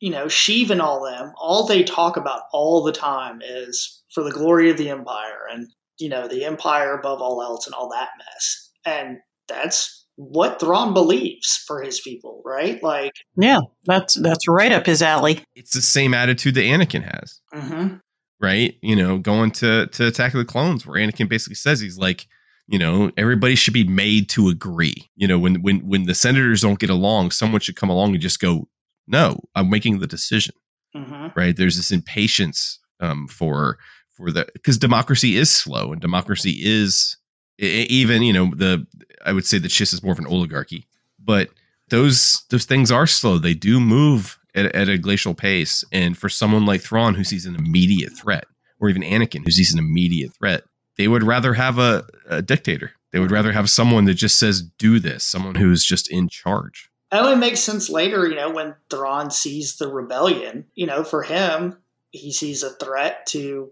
[0.00, 4.22] you know, Sheev and all them, all they talk about all the time is for
[4.22, 5.68] the glory of the Empire and
[5.98, 8.70] you know the Empire above all else and all that mess.
[8.84, 9.18] And
[9.48, 12.82] that's what Thrawn believes for his people, right?
[12.82, 15.40] Like, Yeah, that's that's right up his alley.
[15.54, 18.00] It's the same attitude that Anakin has, mhm.
[18.40, 18.74] right?
[18.82, 22.26] You know, going to to Attack of the Clones, where Anakin basically says he's like,
[22.66, 25.08] you know, everybody should be made to agree.
[25.16, 28.20] You know, when when when the senators don't get along, someone should come along and
[28.20, 28.68] just go,
[29.06, 30.54] no, I'm making the decision.
[30.96, 31.36] Mhm.
[31.36, 33.76] right there's this impatience um, for
[34.16, 37.18] for the because democracy is slow and democracy is
[37.58, 38.86] even you know the
[39.24, 40.86] i would say the chiss is more of an oligarchy
[41.18, 41.50] but
[41.88, 43.38] those those things are slow.
[43.38, 45.84] They do move at, at a glacial pace.
[45.92, 48.46] And for someone like Thrawn who sees an immediate threat
[48.80, 50.64] or even Anakin who sees an immediate threat
[50.96, 52.92] they would rather have a, a dictator.
[53.12, 56.90] They would rather have someone that just says do this someone who's just in charge.
[57.12, 60.64] It only makes sense later, you know, when Thrawn sees the rebellion.
[60.74, 61.78] You know, for him,
[62.10, 63.70] he sees a threat to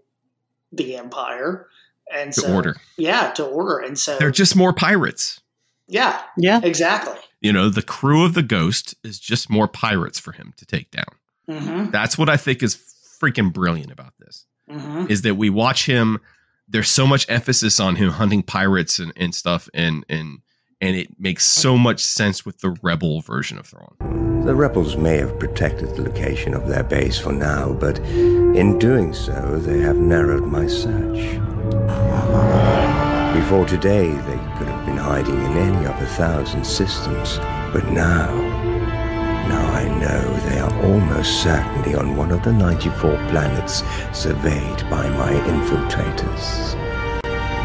[0.71, 1.67] the Empire,
[2.13, 5.41] and to so order yeah, to order, and so they're just more pirates
[5.87, 6.61] yeah, Yeah.
[6.63, 7.13] exactly.
[7.41, 10.91] you know the crew of the ghost is just more pirates for him to take
[10.91, 11.05] down
[11.47, 12.75] hmm that's what i think is
[13.21, 16.19] freaking brilliant about this hmm is that we watch him
[16.67, 20.39] there's so much emphasis on him hunting pirates and, and stuff and and
[20.81, 24.43] and it makes so much sense with the rebel version of Thrawn.
[24.45, 29.13] The rebels may have protected the location of their base for now, but in doing
[29.13, 31.39] so, they have narrowed my search.
[33.35, 37.37] Before today, they could have been hiding in any of a thousand systems,
[37.71, 38.33] but now,
[39.47, 43.83] now I know they are almost certainly on one of the 94 planets
[44.13, 46.73] surveyed by my infiltrators.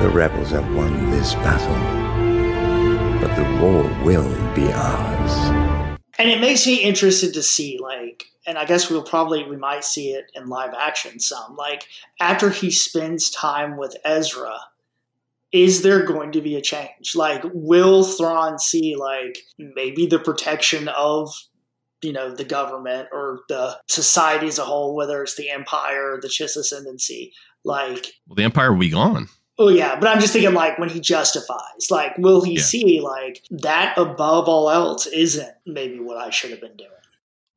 [0.00, 1.74] The rebels have won this battle,
[3.20, 5.96] but the war will be ours.
[6.18, 9.84] And it makes me interested to see, like, and I guess we'll probably we might
[9.84, 11.56] see it in live action some.
[11.56, 11.84] Like
[12.20, 14.58] after he spends time with Ezra,
[15.52, 17.14] is there going to be a change?
[17.14, 21.32] Like, will Thrawn see like maybe the protection of
[22.02, 26.20] you know the government or the society as a whole, whether it's the Empire or
[26.20, 27.32] the Chiss Ascendancy?
[27.64, 29.28] Like, Well, the Empire will be gone.
[29.58, 32.62] Oh yeah, but I'm just thinking like when he justifies, like will he Yeah.
[32.62, 36.90] see like that above all else isn't maybe what I should have been doing.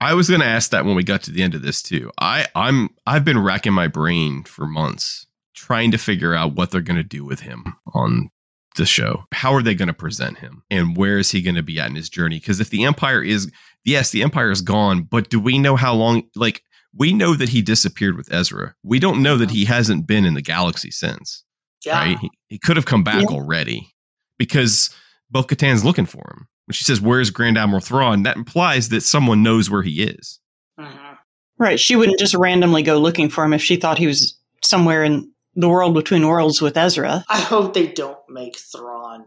[0.04, 2.12] I was going to ask that when we got to the end of this too.
[2.20, 5.26] I I'm I've been racking my brain for months
[5.56, 8.30] trying to figure out what they're going to do with him on
[8.76, 9.24] the show.
[9.32, 11.90] How are they going to present him and where is he going to be at
[11.90, 12.40] in his journey?
[12.40, 13.52] Because if the empire is
[13.84, 16.64] yes, the empire is gone, but do we know how long like
[16.96, 18.76] we know that he disappeared with Ezra.
[18.84, 21.44] We don't know that he hasn't been in the galaxy since.
[21.86, 21.98] Yeah.
[21.98, 22.20] Right?
[22.20, 23.36] He, he could have come back Yeah.
[23.36, 23.94] already
[24.38, 24.90] because
[25.30, 26.48] Bo Katan's looking for him.
[26.66, 28.24] When she says, Where's Grand Admiral Thrawn?
[28.24, 30.40] That implies that someone knows where he is.
[30.80, 31.18] Mhm.
[31.58, 31.80] Right.
[31.80, 35.30] She wouldn't just randomly go looking for him if she thought he was somewhere in
[35.56, 37.24] the world between worlds with Ezra.
[37.30, 39.26] I hope they don't make Thrawn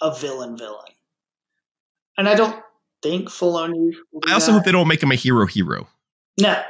[0.00, 0.84] a villain villain.
[2.18, 2.56] And I don't
[3.02, 4.58] think Filoni will do I also that.
[4.58, 5.88] hope they don't make him a hero hero.
[6.40, 6.62] No.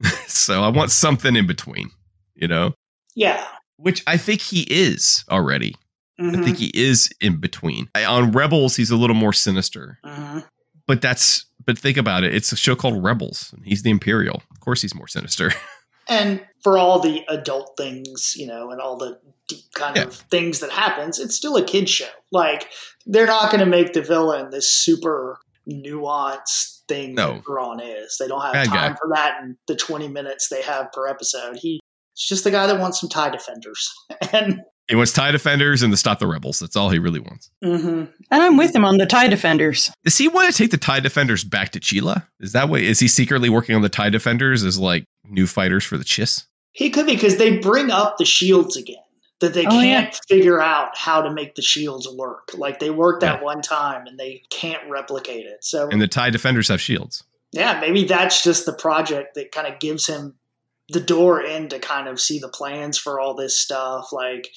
[0.26, 1.90] so I want something in between,
[2.34, 2.74] you know?
[3.14, 3.44] Yeah.
[3.76, 5.74] Which I think he is already.
[6.18, 6.44] I Mhm.
[6.44, 7.88] think he is in between.
[7.94, 9.98] I, on Rebels, he's a little more sinister.
[10.04, 10.46] Mhm.
[10.86, 12.34] But that's but think about it.
[12.34, 13.50] It's a show called Rebels.
[13.56, 14.42] and He's the Imperial.
[14.50, 15.52] Of course he's more sinister.
[16.06, 19.18] And for all the adult things, you know, and all the
[19.48, 20.02] deep kind Yeah.
[20.02, 22.10] of things that happens, it's still a kid show.
[22.30, 22.68] Like
[23.06, 27.36] they're not going to make the villain this super nuanced thing No.
[27.36, 28.16] that Thrawn is.
[28.18, 28.96] They don't have Bad time guy.
[29.00, 31.56] for that in the 20 minutes they have per episode.
[31.56, 31.80] He
[32.12, 33.90] It's just the guy that wants some tie defenders.
[34.32, 36.58] and he wants tie defenders and to stop the rebels.
[36.58, 37.50] That's all he really wants.
[37.64, 38.12] mhm.
[38.30, 39.90] And I'm with him on the TIE defenders.
[40.04, 42.26] Does he want to take the tie defenders back to Csilla?
[42.40, 42.84] Is that way?
[42.84, 46.44] Is he secretly working on the tie defenders as like new fighters for the Chiss?
[46.76, 48.96] he could be because they bring up the shields again.
[49.40, 52.50] That they Oh, can't figure out how to make the shields work.
[52.54, 55.64] Like they worked that one time and they can't replicate it.
[55.64, 57.22] So And the tie defenders have shields.
[57.52, 60.34] yeah, maybe that's just the project that kind of gives him
[60.88, 64.12] the door in to kind of see the plans for all this stuff.
[64.12, 64.50] Like,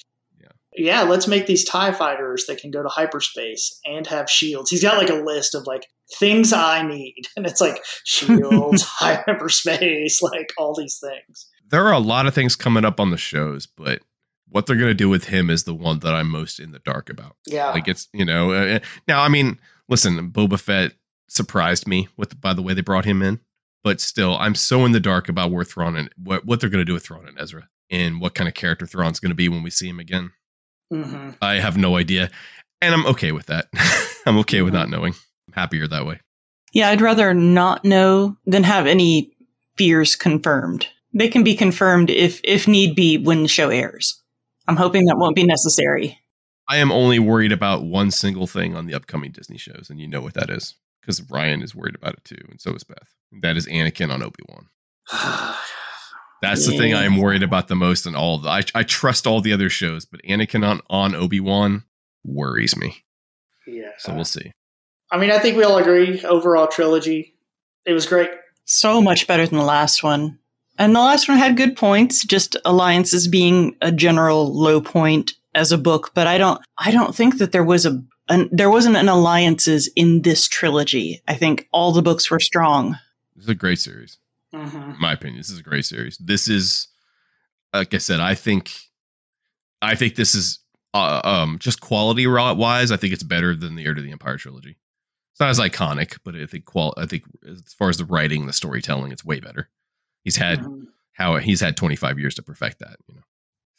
[0.78, 1.02] Yeah.
[1.04, 4.70] yeah, let's make these TIE fighters that can go to hyperspace and have shields.
[4.70, 7.24] He's got like a list of like things I need.
[7.38, 11.48] And it's like shields, hyperspace, like all these things.
[11.70, 14.02] There are a lot of things coming up on the shows, but
[14.50, 16.80] what they're going to do with him is the one that I'm most in the
[16.80, 17.36] dark about.
[17.46, 17.70] Yeah.
[17.70, 19.60] Like it's you know uh, now I mean
[19.90, 20.94] listen Boba Fett
[21.28, 23.40] surprised me with by the way they brought him in,
[23.84, 26.82] but still I'm so in the dark about where Thrawn and what what they're going
[26.82, 29.50] to do with Thrawn and Ezra and what kind of character Thrawn's going to be
[29.50, 30.32] when we see him again.
[30.92, 32.30] Hmm I have no idea,
[32.82, 33.68] and I'm okay with that.
[34.26, 34.78] I'm okay with Mhm.
[34.78, 35.14] not knowing.
[35.48, 36.20] I'm happier that way.
[36.74, 39.32] Yeah, I'd rather not know than have any
[39.78, 40.88] fears confirmed.
[41.14, 44.22] They can be confirmed if if need be when the show airs.
[44.68, 46.20] I'm hoping that won't be necessary.
[46.68, 50.08] I am only worried about one single thing on the upcoming Disney shows, and you
[50.08, 53.14] know what that is because Ryan is worried about it too, and so is Beth.
[53.42, 54.68] That is Anakin on Obi Wan.
[56.42, 58.50] That's the thing I am worried about the most in all of the.
[58.50, 61.84] I, I trust all the other shows, but Anakin on, on Obi Wan
[62.24, 63.04] worries me.
[63.66, 63.92] yeah.
[63.98, 64.52] So we'll see.
[65.12, 66.22] I mean, I think we all agree.
[66.24, 67.34] Overall trilogy,
[67.86, 68.30] it was great.
[68.66, 70.40] So much better than the last one.
[70.78, 75.72] And the last one had good points, just alliances being a general low point as
[75.72, 78.98] a book, but I don't I don't think that there was a an, there wasn't
[78.98, 81.22] an alliances in this trilogy.
[81.28, 82.98] I think all the books were strong.
[83.36, 84.18] This is a great series.
[84.54, 84.94] Mm-hmm.
[85.02, 86.18] My opinion, this is a great series.
[86.18, 86.88] This is,
[87.74, 88.72] like I said, I think,
[89.82, 90.60] I think this is,
[90.94, 94.38] uh, um, just quality wise, I think it's better than the Heir to the Empire
[94.38, 94.78] trilogy.
[95.32, 98.48] It's not as iconic, but I think qual, I think as far as the writing,
[98.48, 99.70] the storytelling, it's way better.
[100.24, 100.88] He's had Mhm.
[101.14, 102.98] how he's had 25 years to perfect that.
[103.08, 103.22] You know,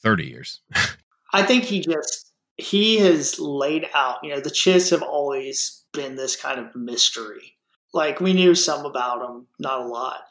[0.02, 0.60] 30 years.
[1.32, 4.18] I think he just he has laid out.
[4.22, 7.56] You know, the Chiss have always been this kind of mystery.
[7.92, 10.27] Like we knew some about them, not a lot,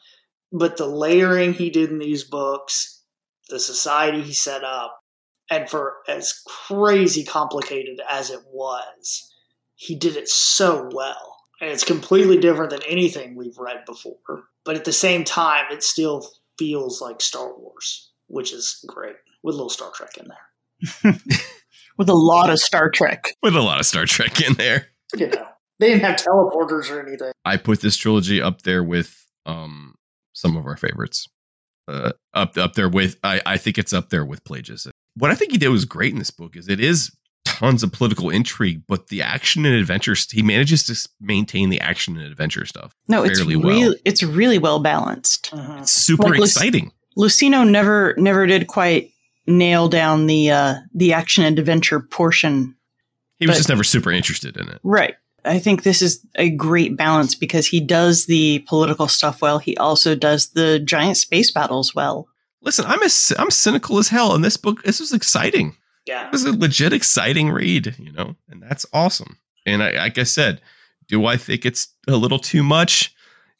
[0.52, 3.02] but the layering he did in these books,
[3.48, 5.00] the society he set up,
[5.50, 9.32] and for as crazy complicated as it was,
[9.74, 11.36] he did it so well.
[11.60, 14.44] And it's completely different than anything we've read before.
[14.64, 19.54] But at the same time, it still feels like Star Wars, which is great with
[19.54, 21.18] a little Star Trek in there.
[21.98, 23.34] With a lot of Star Trek.
[23.42, 24.86] With a lot of Star Trek in there.
[25.16, 25.46] You know,
[25.80, 27.32] they didn't have teleporters or anything.
[27.44, 29.94] I put this trilogy up there with um
[30.38, 31.28] some of our favorites.
[31.86, 34.86] Uh, up up there with I, I think it's up there with Plagueis.
[35.16, 37.10] What I think he did was great in this book is it is
[37.46, 42.16] tons of political intrigue, but the action and adventure he manages to maintain the action
[42.18, 42.94] and adventure stuff.
[43.08, 43.68] No, it's Fairly well.
[43.68, 45.50] really it's really well balanced.
[45.52, 46.92] It's super Like, let's- exciting.
[47.16, 49.10] Luceno never never did quite
[49.46, 52.76] nail down the uh the action and adventure portion.
[53.38, 54.78] He was but- just never super interested in it.
[54.82, 55.14] Right.
[55.44, 59.58] I think this is a great balance because he does the political stuff well.
[59.58, 62.28] He also does the giant space battles well.
[62.60, 65.76] Listen, I'm a, c- I'm cynical as hell, and this book this was exciting.
[66.06, 66.26] Yeah.
[66.26, 69.38] It was a legit exciting read, you know, and that's awesome.
[69.66, 70.60] And I, like I said,
[71.06, 73.14] do I think it's a little too much?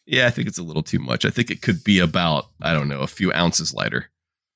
[0.06, 1.24] Yeah, I think it's a little too much.
[1.24, 4.10] I think it could be about I don't know a few ounces lighter.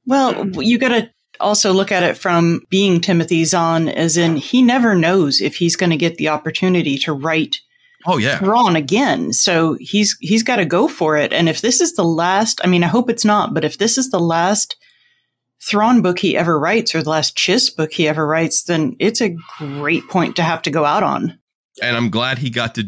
[0.07, 1.11] Well, you got to
[1.41, 5.77] also look at it from being Timothy Zahn, as in he never knows if he's
[5.77, 7.57] going to get the opportunity to write
[8.05, 9.33] Oh yeah, Thrawn again.
[9.33, 11.33] So he's he's got to go for it.
[11.33, 13.97] And if this is the last, I mean, I hope it's not, but if this
[13.97, 14.77] is the last
[15.63, 19.21] Thrawn book he ever writes or the last Chiss book he ever writes, then it's
[19.21, 21.39] a great point to have to go out on.
[21.81, 22.85] and I'm glad he got to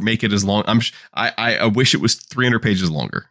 [0.00, 0.64] make it as long.
[0.66, 0.80] I'm
[1.12, 3.28] I, I wish it was 300 pages longer.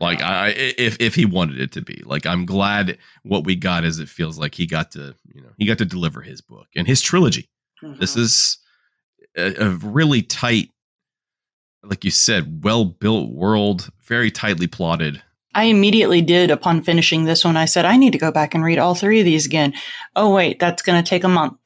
[0.00, 2.02] Like I I- if if he wanted it to be.
[2.04, 5.50] Like I'm glad what we got is it feels like he got to you know
[5.58, 7.48] he got to deliver his book and his trilogy.
[7.98, 8.20] This Mhm.
[8.20, 8.58] is
[9.36, 10.70] a, a really tight,
[11.82, 15.22] like you said, well built world, very tightly plotted.
[15.54, 17.56] I immediately did upon finishing this one.
[17.56, 19.72] I said, I need to go back and read all three of these again.
[20.14, 21.58] Oh, wait, that's going to take a month.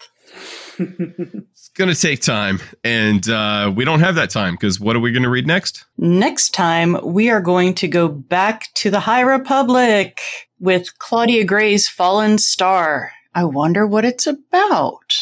[1.73, 5.11] It's gonna take time, and uh, we don't have that time because what are we
[5.11, 5.87] gonna read next?
[5.97, 10.21] Next time, we are going to go back to the High Republic
[10.61, 13.13] with Claudia Gray's Fallen Star.
[13.35, 15.15] I wonder what it's about.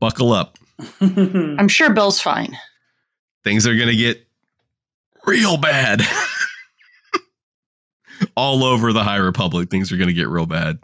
[0.00, 0.56] Buckle up,
[1.02, 2.56] I'm sure Bill's fine.
[3.42, 4.26] things are gonna get
[5.26, 6.00] real bad.
[8.38, 10.78] All over the High Republic, things are gonna get real bad.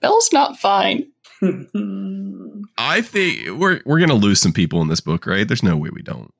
[0.00, 1.10] Bill's not fine.
[2.78, 5.46] I think we're we're gonna lose some people in this book, right?
[5.46, 6.32] There's no way we don't.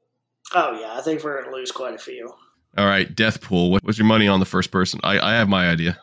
[0.55, 2.33] oh yeah, I think we're gonna lose quite a few.
[2.77, 3.71] All right, Death Pool.
[3.71, 5.01] What, what's your money on the first person?
[5.03, 5.99] I, I have my idea.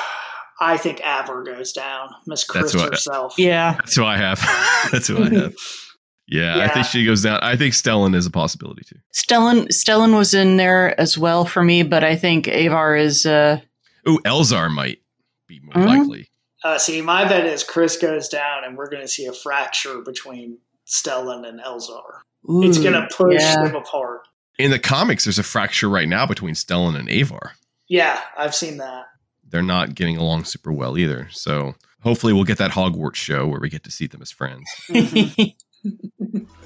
[0.60, 2.08] I think Avar goes down.
[2.26, 3.34] Miss Kriss what- herself.
[3.38, 3.74] Yeah.
[3.74, 4.40] That's who I have.
[4.92, 5.54] That's who I have.
[6.30, 7.38] Yeah, I think she goes down.
[7.40, 8.98] I think Stellan is a possibility too.
[9.14, 13.60] Stellan Stellan was in there as well for me, but I think Avar is uh
[14.06, 14.98] Ooh, Elzar might
[15.46, 15.86] be more Mhm.
[15.86, 16.28] likely.
[16.64, 20.00] Uh, see, my bet is Kriss goes down, and we're going to see a fracture
[20.00, 22.20] between Stellan and Elzar.
[22.64, 23.62] it's going to push yeah.
[23.62, 24.22] them apart.
[24.58, 27.52] In the comics, there's a fracture right now between Stellan and Avar.
[27.88, 29.06] Yeah, I've seen that.
[29.48, 31.28] They're not getting along super well either.
[31.30, 34.68] So hopefully, we'll get that Hogwarts show where we get to see them as friends.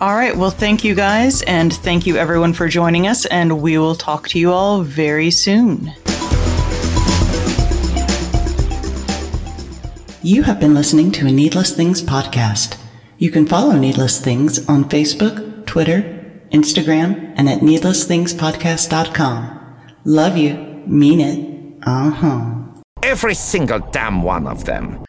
[0.00, 0.36] all right.
[0.36, 4.28] Well, thank you guys, and thank you everyone for joining us, and we will talk
[4.30, 5.92] to you all very soon.
[10.24, 12.76] You have been listening to a Needless Things podcast.
[13.18, 16.00] You can follow Needless Things on Facebook, Twitter,
[16.52, 19.60] Instagram, and at needlessthingspodcast.com.
[20.04, 20.54] Love you.
[20.86, 21.74] Mean it.
[21.84, 22.54] Uh huh.
[23.02, 25.00] Every single damn one of them.